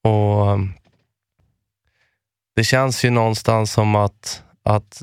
[0.04, 0.58] Och
[2.56, 5.02] Det känns ju någonstans som att, att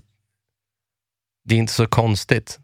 [1.46, 2.60] det är inte så konstigt.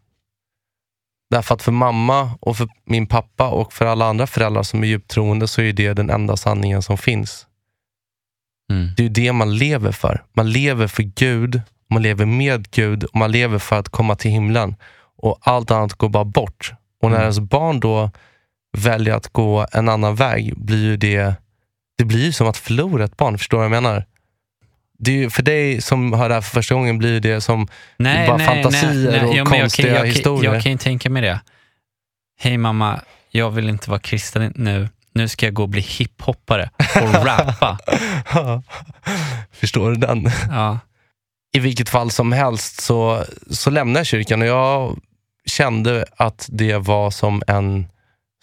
[1.30, 4.86] Därför att för mamma och för min pappa och för alla andra föräldrar som är
[4.86, 7.46] djupt troende så är det den enda sanningen som finns.
[8.70, 8.88] Mm.
[8.96, 10.24] Det är ju det man lever för.
[10.32, 11.62] Man lever för Gud,
[11.94, 14.76] man lever med Gud och man lever för att komma till himlen.
[15.16, 16.72] Och allt annat går bara bort.
[17.02, 17.22] Och när Mm.
[17.22, 18.10] ens barn då
[18.76, 21.34] väljer att gå en annan väg blir ju det,
[21.98, 23.38] det blir ju som att förlora ett barn.
[23.38, 24.04] Förstår du vad jag menar?
[24.98, 27.68] det är ju, för dig som hör det här för första gången blir det som
[27.96, 30.54] Nej, bara nej, fantasier nej, och Jo, men jag, konstiga kan, jag, historier.
[30.54, 31.40] Jag kan ju tänka mig det.
[32.38, 34.88] Hej mamma, jag vill inte vara kristen nu.
[35.12, 36.70] Nu ska jag gå och bli hiphoppare
[37.02, 37.78] och rappa.
[39.52, 40.30] Förstår du den?
[40.50, 40.78] Ja.
[41.54, 44.98] I vilket fall som helst så, så lämnade jag kyrkan och jag
[45.46, 47.86] kände att det var som en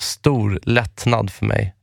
[0.01, 1.75] stor lättnad för mig.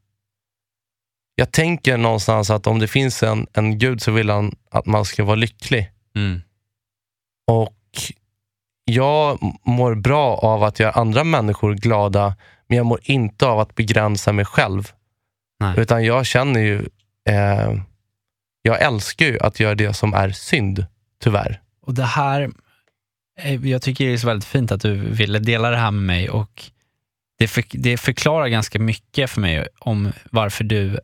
[1.35, 5.05] Jag tänker någonstans att om det finns en, en gud så vill han att man
[5.05, 5.91] ska vara lycklig.
[6.17, 6.41] Mm.
[7.47, 7.77] Och
[8.85, 12.37] jag mår bra av att göra andra människor glada,
[12.67, 14.93] men jag mår inte av att begränsa mig själv.
[15.61, 15.75] Nej.
[15.77, 16.89] Utan jag känner ju,
[17.29, 17.75] eh,
[18.63, 20.87] jag älskar ju att göra det som är synd,
[21.21, 21.61] tyvärr.
[21.81, 22.51] Och det här,
[23.41, 26.03] eh, jag tycker det är så väldigt fint att du ville dela det här med
[26.03, 26.65] mig och
[27.39, 30.99] det, för, det förklarar ganska mycket för mig om varför du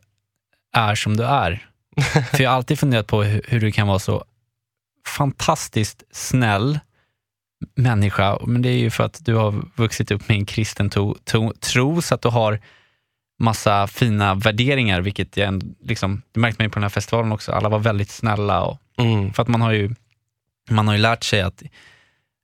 [0.73, 1.67] är som du är.
[2.31, 4.25] för jag har alltid funderat på hur, hur du kan vara så
[5.07, 6.79] fantastiskt snäll
[7.75, 11.15] människa, men det är ju för att du har vuxit upp med en kristen to,
[11.23, 12.59] to, tro, så att du har
[13.39, 17.31] massa fina värderingar, vilket jag ändå, liksom, det märkte man ju på den här festivalen
[17.31, 17.51] också.
[17.51, 19.33] Alla var väldigt snälla och Mm.
[19.33, 19.95] för att man har ju,
[20.69, 21.63] man har ju lärt sig att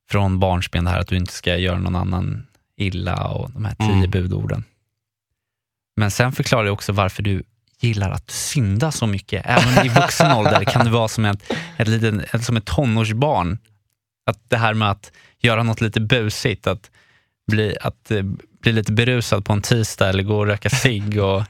[0.10, 3.76] från barnsben det här att du inte ska göra någon annan illa och de här
[3.76, 4.12] tio Mm.
[4.12, 4.64] budorden.
[5.96, 7.44] Men sen förklarar det också varför du
[7.80, 9.46] gillar att synda så mycket.
[9.46, 13.58] Även i vuxen ålder kan du vara som ett, ett, liten, som ett tonårsbarn.
[14.26, 16.92] Att det här med att göra något lite busigt, att
[17.48, 18.24] bli, att, eh,
[18.62, 21.20] bli lite berusad på en tisdag eller gå och röka cigg.
[21.24, 21.44] Och,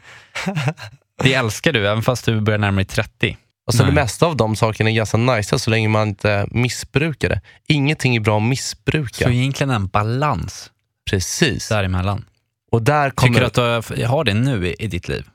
[1.23, 3.37] det älskar du, även fast du börjar närma dig 30.
[3.71, 4.03] Och så det Nej.
[4.03, 7.41] mesta av de sakerna är ganska nice så länge man inte missbrukar det.
[7.67, 9.25] Ingenting är bra att missbruka.
[9.25, 10.71] Så egentligen en balans
[11.09, 11.69] Precis.
[11.69, 12.25] däremellan.
[12.71, 13.29] Och där kommer...
[13.29, 15.25] Tycker du att du har- det nu i, i ditt liv?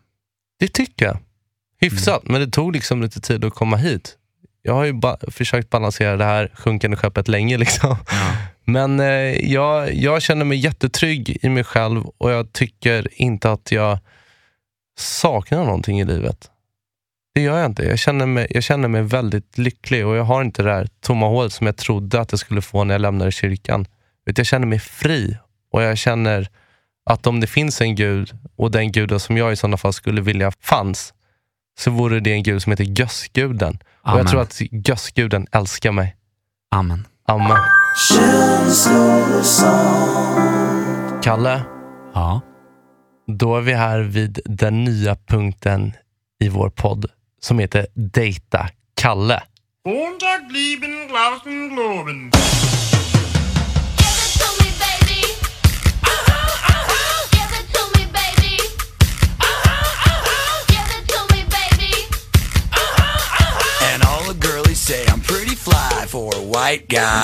[0.58, 1.18] Det tycker jag.
[1.80, 2.32] Hyfsat, Mm.
[2.32, 4.16] men det tog liksom lite tid att komma hit.
[4.62, 7.56] Jag har ju ba- försökt balansera det här sjunkande skeppet länge.
[7.58, 7.96] Liksom.
[8.64, 9.06] Men eh,
[9.52, 13.98] jag, jag känner mig jättetrygg i mig själv och jag tycker inte att jag
[14.98, 16.50] saknar någonting i livet.
[17.36, 17.82] Det gör jag inte.
[17.82, 21.26] Jag känner mig, jag känner mig väldigt lycklig och jag har inte det där tomma
[21.28, 23.86] hålet som jag trodde att jag skulle få när jag lämnade kyrkan.
[24.24, 25.36] Jag känner mig fri
[25.72, 26.48] och jag känner
[27.06, 30.20] att om det finns en gud och den guden som jag i sådana fall skulle
[30.20, 31.14] vilja fanns,
[31.78, 33.78] så vore det en gud som heter Gössguden.
[34.02, 34.18] Och Amen.
[34.18, 36.16] jag tror att Gössguden älskar mig.
[36.70, 37.04] Amen.
[37.28, 37.56] Amen.
[41.22, 41.62] Kalle,
[42.14, 42.40] Ja.
[43.26, 45.92] då är vi här vid den nya punkten
[46.40, 47.06] i vår podd
[47.46, 49.42] som heter Data Kalle.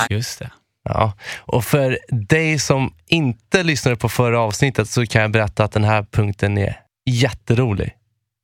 [0.09, 0.51] Just det.
[0.83, 5.71] Ja, och för dig som inte lyssnade på förra avsnittet så kan jag berätta att
[5.71, 7.95] den här punkten är jätterolig.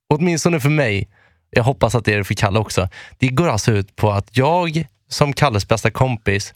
[0.08, 1.08] Åtminstone för mig.
[1.50, 2.88] Jag hoppas att det är det för Kalle också.
[3.18, 6.54] Det går alltså ut på att jag som Kalles bästa kompis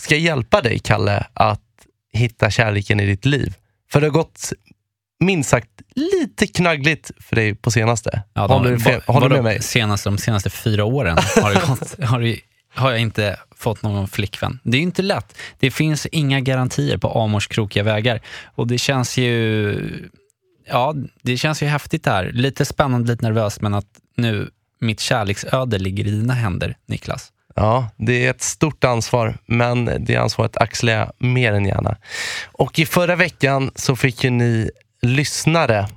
[0.00, 1.60] ska hjälpa dig, Kalle, att
[2.12, 3.54] hitta kärleken i ditt liv.
[3.90, 4.52] För det har gått
[5.20, 8.22] minst sagt lite knaggligt för dig på senaste.
[8.34, 9.62] Ja, håller du, fe- håller med mig?
[9.62, 12.40] Senaste, de senaste fyra åren har, det gått, har, det,
[12.74, 14.58] har jag inte fått någon flickvän.
[14.64, 15.38] Det är ju inte lätt.
[15.58, 18.20] Det finns inga garantier på Amors krokiga vägar.
[18.54, 20.10] Och det känns ju
[20.66, 22.30] ja, det känns ju häftigt här.
[22.32, 27.32] Lite spännande, lite nervöst, men att nu mitt kärleksöde ligger i dina händer, Niklas.
[27.54, 31.96] Ja, det är ett stort ansvar, men det ansvaret axlar jag mer än gärna.
[32.52, 34.70] Och i förra veckan så fick ju ni
[35.02, 35.88] lyssnare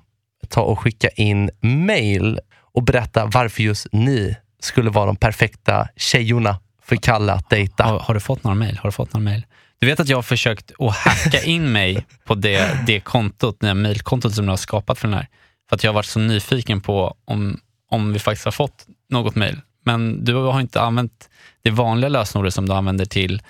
[0.49, 2.39] ta och skicka in mail
[2.73, 7.83] och berätta varför just ni skulle vara de perfekta tjejorna för Kalle att dejta.
[7.83, 8.77] Har, har du fått några mejl?
[8.77, 9.45] Har du fått några mejl?
[9.79, 13.73] Du vet att jag har försökt att hacka in mig på det, det kontot, det
[13.73, 15.27] mejlkontot som du har skapat för den här.
[15.69, 17.59] För att jag har varit så nyfiken på om,
[17.91, 19.61] om vi faktiskt har fått något mejl.
[19.85, 21.29] Men du har inte använt
[21.63, 23.41] det vanliga lösenordet som du använder till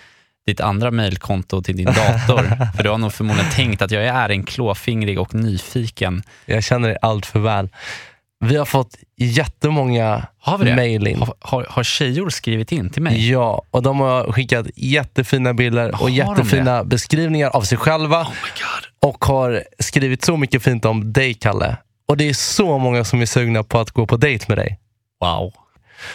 [0.45, 2.73] ditt andra mejlkonto till din dator.
[2.75, 6.23] för du har nog förmodligen tänkt att jag är en klåfingrig och nyfiken.
[6.45, 7.69] Jag känner dig allt för väl.
[8.45, 10.75] Vi har fått jättemånga Har vi det?
[10.75, 11.19] mejl in.
[11.19, 13.29] Har, har, har tjejor skrivit in till mig?
[13.31, 18.27] Ja, och de har skickat jättefina bilder Har och de jättefina beskrivningar av sig själva.
[19.01, 21.77] och har skrivit så mycket fint om dig, Kalle.
[22.07, 24.79] Och det är så många som är sugna på att gå på dejt med dig.
[25.21, 25.53] Wow.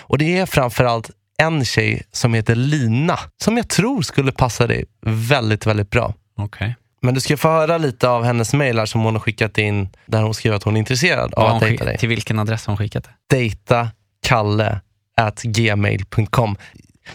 [0.01, 4.85] Och det är framförallt en tjej som heter Lina, som jag tror skulle passa dig
[5.07, 6.15] väldigt, väldigt bra.
[6.37, 6.77] Okej.
[7.03, 10.23] Men du ska få höra lite av hennes mejlar som hon har skickat in, där
[10.23, 11.99] hon skriver att hon är intresserad av att dejta dig.
[11.99, 13.37] Till vilken adress har hon skickat det?
[13.37, 13.89] Dejta
[14.23, 14.81] Kalle
[15.17, 16.57] at gmail.com.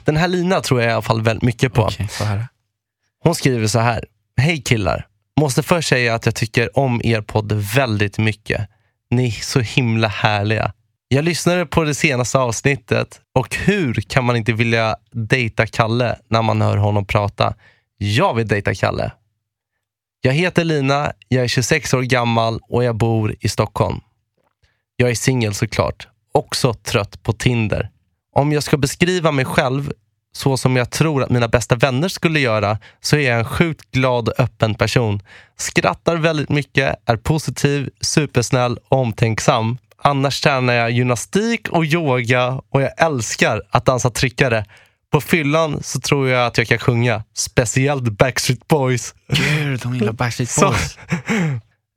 [0.03, 1.89] Den här Lina tror jag i alla fall väldigt mycket på.
[2.19, 2.47] Höra.
[3.23, 4.05] Hon skriver så här.
[4.37, 5.07] Hej killar.
[5.39, 8.69] Måste först säga att jag tycker om er podd väldigt mycket.
[9.09, 10.73] Ni är så himla härliga.
[11.07, 16.41] Jag lyssnade på det senaste avsnittet och hur kan man inte vilja dejta Kalle när
[16.41, 17.53] man hör honom prata?
[17.97, 19.11] Jag vill dejta Kalle.
[20.25, 23.99] Jag heter Lina, jag är 26 år gammal och jag bor i Stockholm.
[24.95, 26.07] Jag är singel såklart.
[26.31, 27.89] Också trött på Tinder.
[28.35, 29.93] Om jag ska beskriva mig själv
[30.31, 33.91] så som jag tror att mina bästa vänner skulle göra så är jag en sjukt
[33.91, 35.21] glad och öppen person.
[35.57, 39.77] Skrattar väldigt mycket, är positiv, supersnäll och omtänksam.
[39.97, 44.65] Annars tränar jag gymnastik och yoga och jag älskar att dansa tryckare.
[45.15, 49.15] På fyllan så tror jag att jag kan sjunga, speciellt Backstreet Boys.
[49.27, 50.97] Gud, de gillar Backstreet Boys.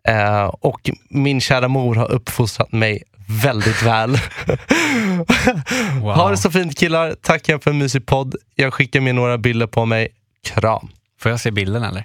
[0.08, 3.02] Eh, och min kära mor har uppfostrat mig
[3.42, 4.10] väldigt väl.
[6.00, 6.14] Wow.
[6.14, 7.14] Ha det så fint killar.
[7.22, 8.36] Tackar för en mysig podd.
[8.54, 10.08] Jag skickar med några bilder på mig.
[10.44, 10.88] Kram.
[11.20, 12.04] Får jag se bilden eller?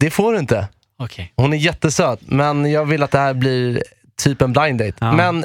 [0.00, 0.68] Det får du inte.
[0.98, 1.32] Okej.
[1.36, 3.82] Hon är jättesöt, men jag vill att det här blir
[4.16, 4.96] typ en blind date.
[4.98, 5.12] Ja.
[5.12, 5.44] Men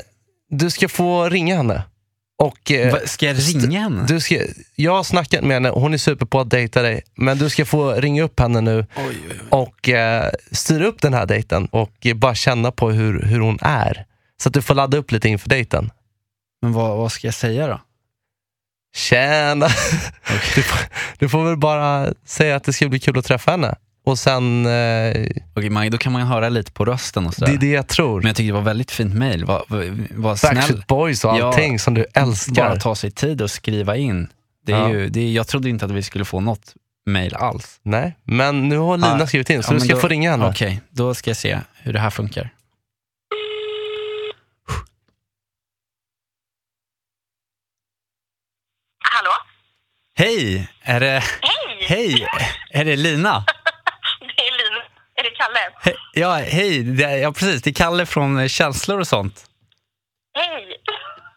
[0.49, 1.83] du ska få ringa henne.
[2.39, 4.05] Och, eh, Ska jag ringa henne?
[4.07, 4.39] du ska,
[4.75, 7.01] jag har snackat med henne, hon är super på att dejta dig.
[7.15, 8.85] Men du ska få ringa upp henne nu
[9.49, 13.57] och eh, styra upp den här dejten och eh, bara känna på hur, hur hon
[13.61, 14.05] är.
[14.41, 15.91] Så att du får ladda upp lite inför dejten.
[16.61, 17.81] Men vad, vad ska jag säga då?
[18.95, 19.67] Tjena!
[20.55, 20.79] Du, får,
[21.17, 23.75] du får väl bara säga att det ska bli kul att träffa henne.
[24.05, 27.47] Och sen, eh, Okej, Maj, då kan man höra lite på rösten och sådär.
[27.47, 28.21] det är det jag tror.
[28.21, 29.45] Men jag tyckte det var väldigt fint mejl.
[29.45, 29.65] Var,
[30.21, 30.55] var, snäll.
[30.55, 32.53] Backstreet Boys och Ja, allting som du älskar.
[32.69, 34.27] Bara ta sig tid och skriva in.
[34.65, 34.89] Det är Ja.
[34.89, 36.73] ju, det är, jag trodde inte att vi skulle få något
[37.05, 37.79] mejl alls.
[37.83, 40.31] Nej, men nu har Lina Ja, skrivit in så ja, du ska då- få ringa
[40.31, 40.49] henne.
[40.49, 42.49] Okej, då ska jag se hur det här funkar.
[48.99, 49.31] Hallå?
[50.15, 50.67] Hej!
[50.81, 51.87] Är det, Hej!
[51.87, 52.27] hej!
[52.71, 53.45] Är det Lina?
[54.19, 54.83] Det är Lina.
[55.15, 55.59] Är det Kalle?
[55.83, 56.83] He, ja, hej!
[56.83, 57.61] Det, ja, precis.
[57.61, 59.45] Det är Kalle från eh, Känslor och sånt.
[60.33, 60.65] Hej!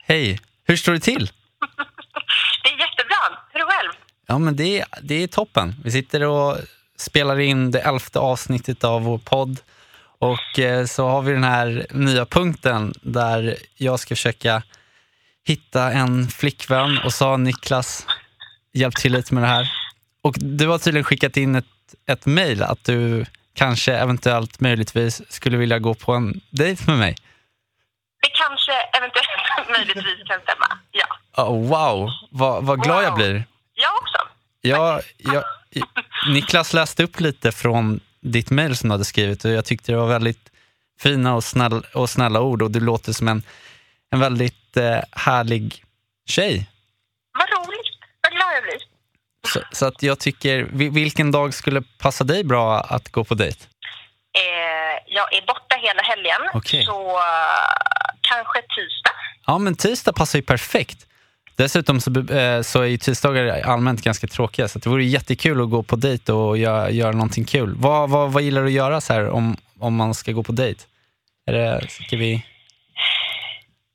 [0.06, 0.40] Hej!
[0.64, 1.26] Hur står det till?
[2.62, 3.38] Det är jättebra.
[3.52, 3.92] Hur själv?
[4.26, 5.74] Ja, men det, är- det är toppen.
[5.84, 6.56] Vi sitter och
[6.96, 9.60] spelar in det elfte avsnittet av vår podd.
[10.18, 14.62] Och eh, så har vi den här nya punkten där jag ska försöka
[15.46, 18.06] hitta en flickvän och så har Niklas
[18.72, 19.72] hjälpt till lite med det här.
[20.22, 21.64] Och du har tydligen skickat in ett,
[22.06, 27.16] ett mejl att du kanske eventuellt möjligtvis skulle vilja gå på en dejt med mig.
[28.22, 30.78] Det kanske eventuellt möjligtvis kan stämma.
[30.90, 31.42] Ja.
[31.44, 33.18] Oh, wow, vad, vad glad jag Wow.
[33.18, 33.44] blir.
[33.74, 34.18] Jag också.
[34.60, 35.44] Ja, jag,
[36.28, 39.98] Niklas läste upp lite från ditt mejl som du hade skrivit och jag tyckte det
[39.98, 40.50] var väldigt
[41.00, 43.42] fina och, snäll, och snälla ord och du låter som en,
[44.10, 45.84] en väldigt eh, härlig
[46.28, 46.70] tjej.
[47.32, 47.86] Vad roligt.
[48.22, 48.80] Vad glad jag blir.
[49.46, 53.35] Så, så att jag tycker, vi- vilken dag skulle passa dig bra att gå på
[53.35, 53.59] dejt?
[54.38, 56.85] Eh, jag är borta hela helgen, Okej.
[56.85, 57.76] så eh,
[58.20, 59.12] kanske tisdag.
[59.46, 61.06] Ja, men tisdag passar ju perfekt.
[61.56, 65.70] Dessutom så, eh, så är ju tisdagar allmänt ganska tråkiga så det vore jättekul att
[65.70, 67.74] gå på dejt och göra, göra någonting kul.
[67.76, 70.52] Vad, vad, vad gillar du att göra så här om, om man ska gå på
[70.52, 70.85] dejt?
[71.46, 72.44] Är det, ska vi...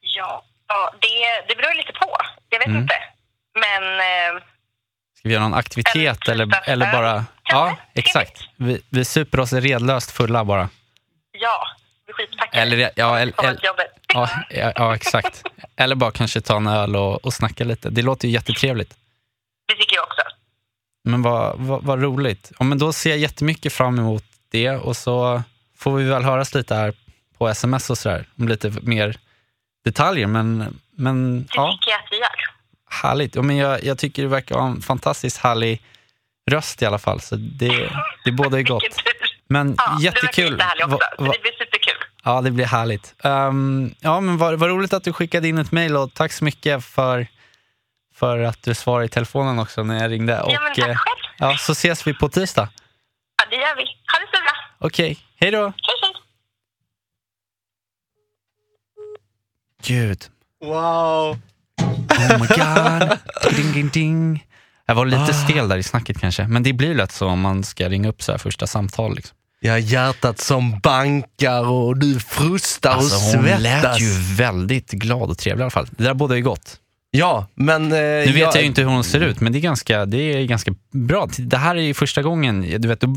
[0.02, 2.18] Ja, ja det, det beror lite på.
[2.50, 2.82] Jag vet Mm.
[2.82, 2.96] inte.
[3.60, 4.42] Men eh,
[5.22, 7.26] Ska vi göra någon aktivitet eller, eller öl, bara...
[7.44, 8.42] Ja, exakt.
[8.56, 10.70] Vi, vi super oss redlöst fulla bara.
[11.32, 11.68] ja,
[12.08, 12.62] vi skitpackade.
[12.62, 13.60] Eller, ja, eller, eller,
[14.14, 14.30] ja,
[14.76, 15.44] ja, exakt.
[15.76, 17.90] Eller bara kanske ta en öl och, och snacka lite.
[17.90, 18.96] Det låter ju jättetrevligt.
[19.68, 20.22] Det tycker jag också.
[21.04, 22.52] Men vad, vad, vad roligt.
[22.60, 25.44] Ja, men då ser jag jättemycket fram emot det och så
[25.78, 26.94] får vi väl höras lite här
[27.38, 29.18] på sms och sådär om lite mer
[29.86, 30.28] detaljer.
[30.28, 32.52] Men, men Det ja, tycker jag att vi gör.
[32.92, 33.36] Härligt.
[33.36, 35.82] Ja, men jag, jag tycker du verkar ha en fantastiskt härlig
[36.52, 37.22] röst i alla fall.
[37.22, 37.90] Så det,
[38.26, 38.84] det bådar ju gott.
[39.48, 40.58] Men Ja, jättekul.
[40.58, 41.94] Du också, Va- va- det blir superkul.
[42.24, 43.16] Ja, det blir härligt.
[43.24, 46.44] Ehm, ja, men vad, vad roligt att du skickade in ett mejl och tack så
[46.44, 47.28] mycket för,
[48.16, 50.42] för att du svarade i telefonen också när jag ringde.
[50.42, 51.18] Och, ja, men tack eh, själv.
[51.38, 52.70] ja, så ses vi på tisdag.
[53.38, 53.82] Ja, det gör vi.
[53.84, 54.88] Ha det så bra.
[54.88, 55.62] Okej, hej då.
[55.64, 56.14] Hej, hej.
[59.84, 60.22] Gud.
[60.62, 61.38] Wow!
[62.30, 63.18] Oh my god.
[63.56, 64.46] ding, ding, ding.
[64.86, 67.64] Jag var lite stel där i snacket kanske, men det blir lätt så om man
[67.64, 69.16] ska ringa upp så här första samtal.
[69.16, 69.38] Liksom.
[69.60, 73.62] Jag har hjärtat som bankar och du frustar Alltså, och hon svettas.
[73.84, 75.88] lät ju väldigt glad och trevlig i alla fall.
[75.92, 76.78] Det där bådar ju gott.
[77.12, 77.84] Ja, men...
[77.92, 80.18] Eh, Nu vet jag ju inte hur hon ser ut, men det är ganska, det
[80.18, 81.28] är ganska bra.
[81.38, 83.16] Det här är ju första gången, du vet, helt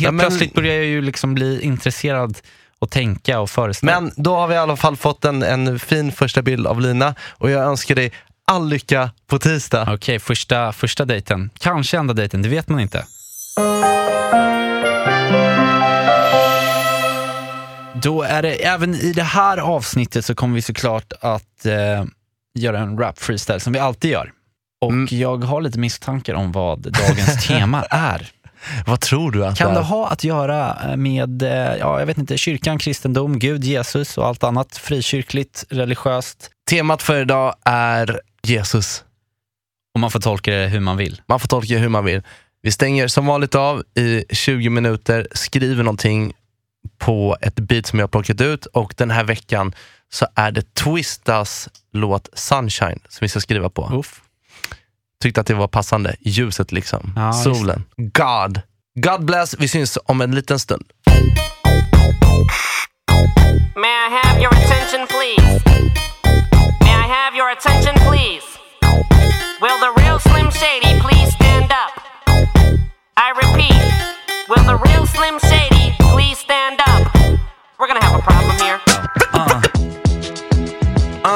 [0.00, 2.38] Ja, men- plötsligt börjar jag ju liksom bli intresserad
[2.78, 4.00] och tänka och föreställa.
[4.00, 7.14] Men då har vi i alla fall fått en, en fin första bild av Lina
[7.30, 8.12] och jag önskar dig
[8.48, 9.88] all lycka på tisdag.
[9.94, 11.50] Okej, första, första dejten.
[11.58, 13.04] Kanske enda dejten, det vet man inte.
[18.02, 22.04] Då är det, även i det här avsnittet så kommer vi såklart att eh,
[22.58, 24.32] göra en rap freestyle som vi alltid gör.
[24.80, 25.08] Och Mm.
[25.10, 28.30] jag har lite misstankar om vad dagens tema är.
[28.86, 29.84] Vad tror du att Kan det det är?
[29.84, 34.44] ha att göra med, eh, ja jag vet inte, kyrkan, kristendom, Gud, Jesus och allt
[34.44, 36.50] annat frikyrkligt, religiöst?
[36.70, 39.04] Temat för idag är Jesus.
[39.94, 41.22] Och man får tolka det hur man vill.
[41.26, 42.22] Man får tolka hur man vill.
[42.62, 46.32] Vi stänger som vanligt av i 20 minuter, skriver någonting
[46.98, 49.74] på ett beat som jag har plockat ut och den här veckan
[50.10, 53.90] så är det Twistas låt Sunshine som vi ska skriva på.
[53.92, 54.20] Uff.
[55.22, 56.16] Tyckte att det var passande.
[56.20, 57.12] Ljuset liksom.
[57.16, 57.84] Ja, just Solen.
[57.96, 58.60] God.
[58.94, 59.54] God bless.
[59.58, 60.84] Vi syns om en liten stund.
[63.76, 65.62] May I have your attention, please?
[66.80, 67.97] May I have your attention,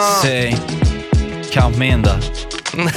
[0.02, 0.56] Say,
[1.50, 2.10] count me in då.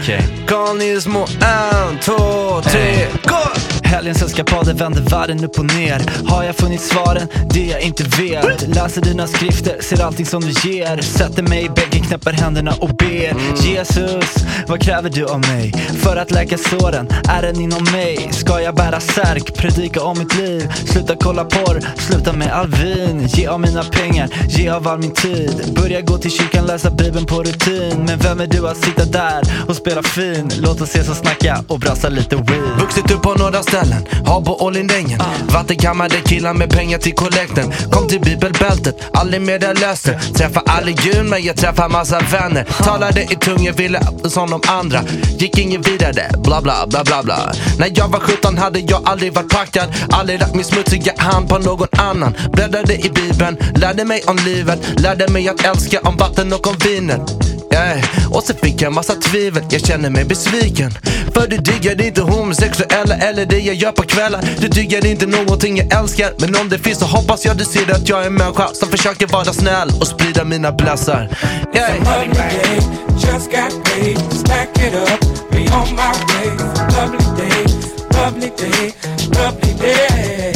[0.00, 0.26] Okej.
[0.46, 3.73] Call ni små en, två, tre, gå!
[3.94, 7.28] Helgens eskapader vänder världen upp och ner Har jag funnit svaren?
[7.50, 11.68] Det jag inte vet Läser dina skrifter, ser allting som du ger Sätter mig i
[11.68, 13.34] bänken, knäpper händerna och ber
[13.64, 14.34] Jesus,
[14.66, 15.72] vad kräver du av mig?
[16.02, 18.28] För att läka såren, är den inom mig?
[18.32, 20.72] Ska jag bära särk, predika om mitt liv?
[20.86, 25.14] Sluta kolla porr, sluta med all vin Ge av mina pengar, ge av all min
[25.14, 29.04] tid Börja gå till kyrkan, läsa bibeln på rutin Men vem är du att sitta
[29.04, 30.50] där och spela fin?
[30.58, 33.83] Låt oss ses och snacka och brassa lite weed Vuxit upp på några ställen,
[34.26, 37.72] har på Ålindängen Vattenkammare killar med pengar till kollekten.
[37.90, 40.20] Kom till bibelbältet, aldrig mer där löste.
[40.34, 42.64] Träffa aldrig Gud men jag träffar massa vänner.
[42.64, 45.00] Talade i tungor, ville som de andra.
[45.38, 47.52] Gick ingen vidare, bla bla bla bla bla.
[47.78, 49.88] När jag var 17 hade jag aldrig varit packad.
[50.10, 52.36] Aldrig lagt min smutsiga hand på någon annan.
[52.52, 55.00] Bläddrade i bibeln, lärde mig om livet.
[55.00, 58.04] Lärde mig att älska om vatten och om vinet Yeah.
[58.30, 60.90] Och så fick jag massa tvivel, jag känner mig besviken
[61.34, 65.76] För du diggar inte homosexuella eller det jag gör på kvällar Du diggar inte någonting
[65.76, 68.34] jag älskar Men om det finns så hoppas jag du ser att jag är en
[68.34, 71.28] människa Som försöker vara snäll och sprida mina blessar
[71.74, 73.04] yeah.
[73.16, 76.50] Just got paid, stack it up, be on my way.
[76.96, 77.64] Lovely day,
[78.12, 78.92] lovely day,
[79.38, 80.52] lovely day.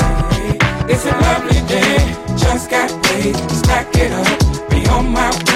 [0.88, 1.98] It's a lovely day,
[2.36, 5.47] just got paid, stack it up, be on my way.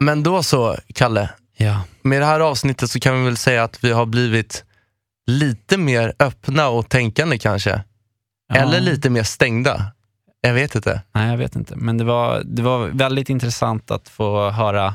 [0.00, 1.30] Men då så, Kalle.
[1.56, 1.80] Ja.
[2.02, 4.64] Med det här avsnittet så kan vi väl säga att vi har blivit
[5.26, 7.82] lite mer öppna och tänkande kanske.
[8.48, 8.56] Ja.
[8.56, 9.92] Eller lite mer stängda.
[10.40, 11.02] Jag vet inte.
[11.12, 11.76] Nej, jag vet inte.
[11.76, 14.94] Men det var, det var väldigt intressant att få höra,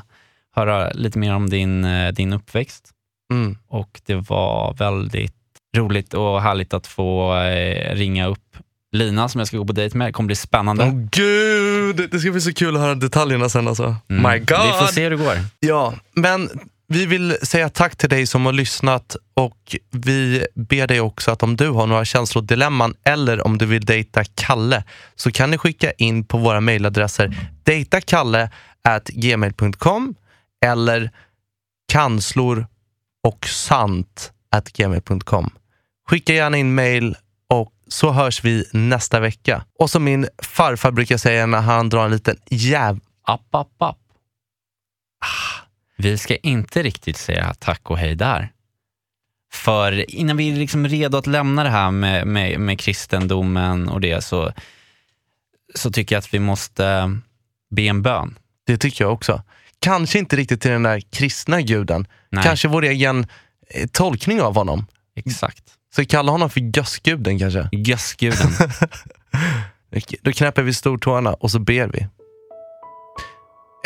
[0.54, 2.90] höra lite mer om din, eh, din uppväxt.
[3.32, 3.58] Mm.
[3.68, 5.36] Och det var väldigt
[5.76, 8.56] roligt och härligt att få eh, ringa upp
[8.94, 10.08] Lina som jag ska gå på dejt med.
[10.08, 10.84] Det kommer bli spännande.
[10.84, 13.96] Åh gud, det ska bli så kul att höra detaljerna sen alltså.
[14.08, 14.32] Mm.
[14.32, 14.48] My God.
[14.48, 15.38] Vi får se hur det går.
[15.60, 16.50] Ja, men
[16.86, 21.42] vi vill säga tack till dig som har lyssnat och vi ber dig också att
[21.42, 24.84] om du har några känslodilemman eller om du vill dejta Kalle
[25.16, 30.14] så kan ni skicka in på våra mejladresser dejtakalle@gmail.com
[30.64, 31.10] eller
[31.92, 32.66] kanslor
[33.24, 34.32] och sant.
[36.08, 37.14] Skicka gärna in och
[37.88, 39.64] så hörs vi nästa vecka.
[39.78, 43.00] Och som min farfar brukar säga när han drar en liten jäv...
[43.26, 43.98] App, app, app.
[45.96, 48.52] Vi ska inte riktigt säga tack och hej där.
[49.52, 54.00] För innan vi är liksom redo att lämna det här med, med, med kristendomen och
[54.00, 54.52] det så,
[55.74, 57.18] så tycker jag att vi måste
[57.70, 58.38] be en bön.
[58.66, 59.42] Det tycker jag också.
[59.78, 62.06] Kanske inte riktigt till den där kristna guden.
[62.30, 62.44] Nej.
[62.44, 63.26] Kanske vår egen
[63.70, 64.86] eh, tolkning av honom.
[65.16, 65.64] Exakt.
[65.94, 67.68] Så vi kallar honom för gössguden kanske.
[67.72, 68.50] Gössguden.
[70.22, 72.06] Då knäpper vi stortårna och så ber vi.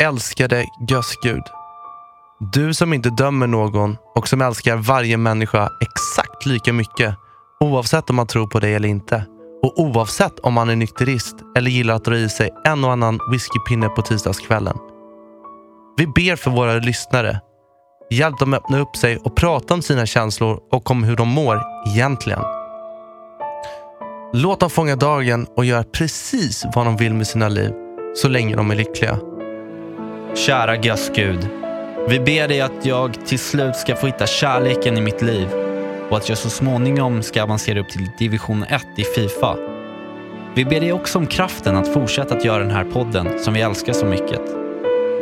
[0.01, 1.43] Älskade gössgud.
[2.53, 7.15] Du som inte dömer någon och som älskar varje människa exakt lika mycket
[7.59, 9.25] oavsett om man tror på dig eller inte.
[9.63, 13.19] Och oavsett om man är nykterist eller gillar att dra i sig en och annan
[13.31, 14.77] whiskypinne på tisdagskvällen.
[15.97, 17.39] Vi ber för våra lyssnare.
[18.11, 21.61] Hjälp dem öppna upp sig och prata om sina känslor och om hur de mår
[21.87, 22.39] egentligen.
[24.33, 27.73] Låt dem fånga dagen och göra precis vad de vill med sina liv
[28.15, 29.19] så länge de är lyckliga.
[30.35, 31.49] Kära gössgud.
[32.09, 35.47] Vi ber dig att jag till slut ska få hitta kärleken i mitt liv.
[36.09, 39.55] och att jag så småningom ska avancera upp till division 1 i Fifa.
[40.55, 43.61] Vi ber dig också om kraften att fortsätta att göra den här podden som vi
[43.61, 44.68] älskar så mycket.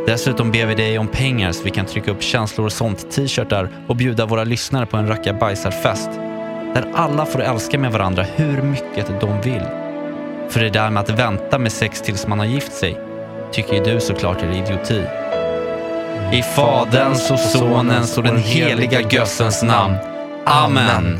[0.07, 3.69] Dessutom ber vi dig om pengar så vi kan trycka upp känslor och sånt t-shirtar
[3.87, 6.09] och bjuda våra lyssnare på en rackabajsarfest
[6.73, 9.63] där alla får älska med varandra hur mycket de vill.
[10.49, 12.97] För det där med att vänta med sex tills man har gift sig
[13.51, 15.03] tycker ju du såklart är idioti.
[16.33, 19.95] I Faderns och Sonens och den heliga Gössens namn.
[20.45, 21.19] Amen.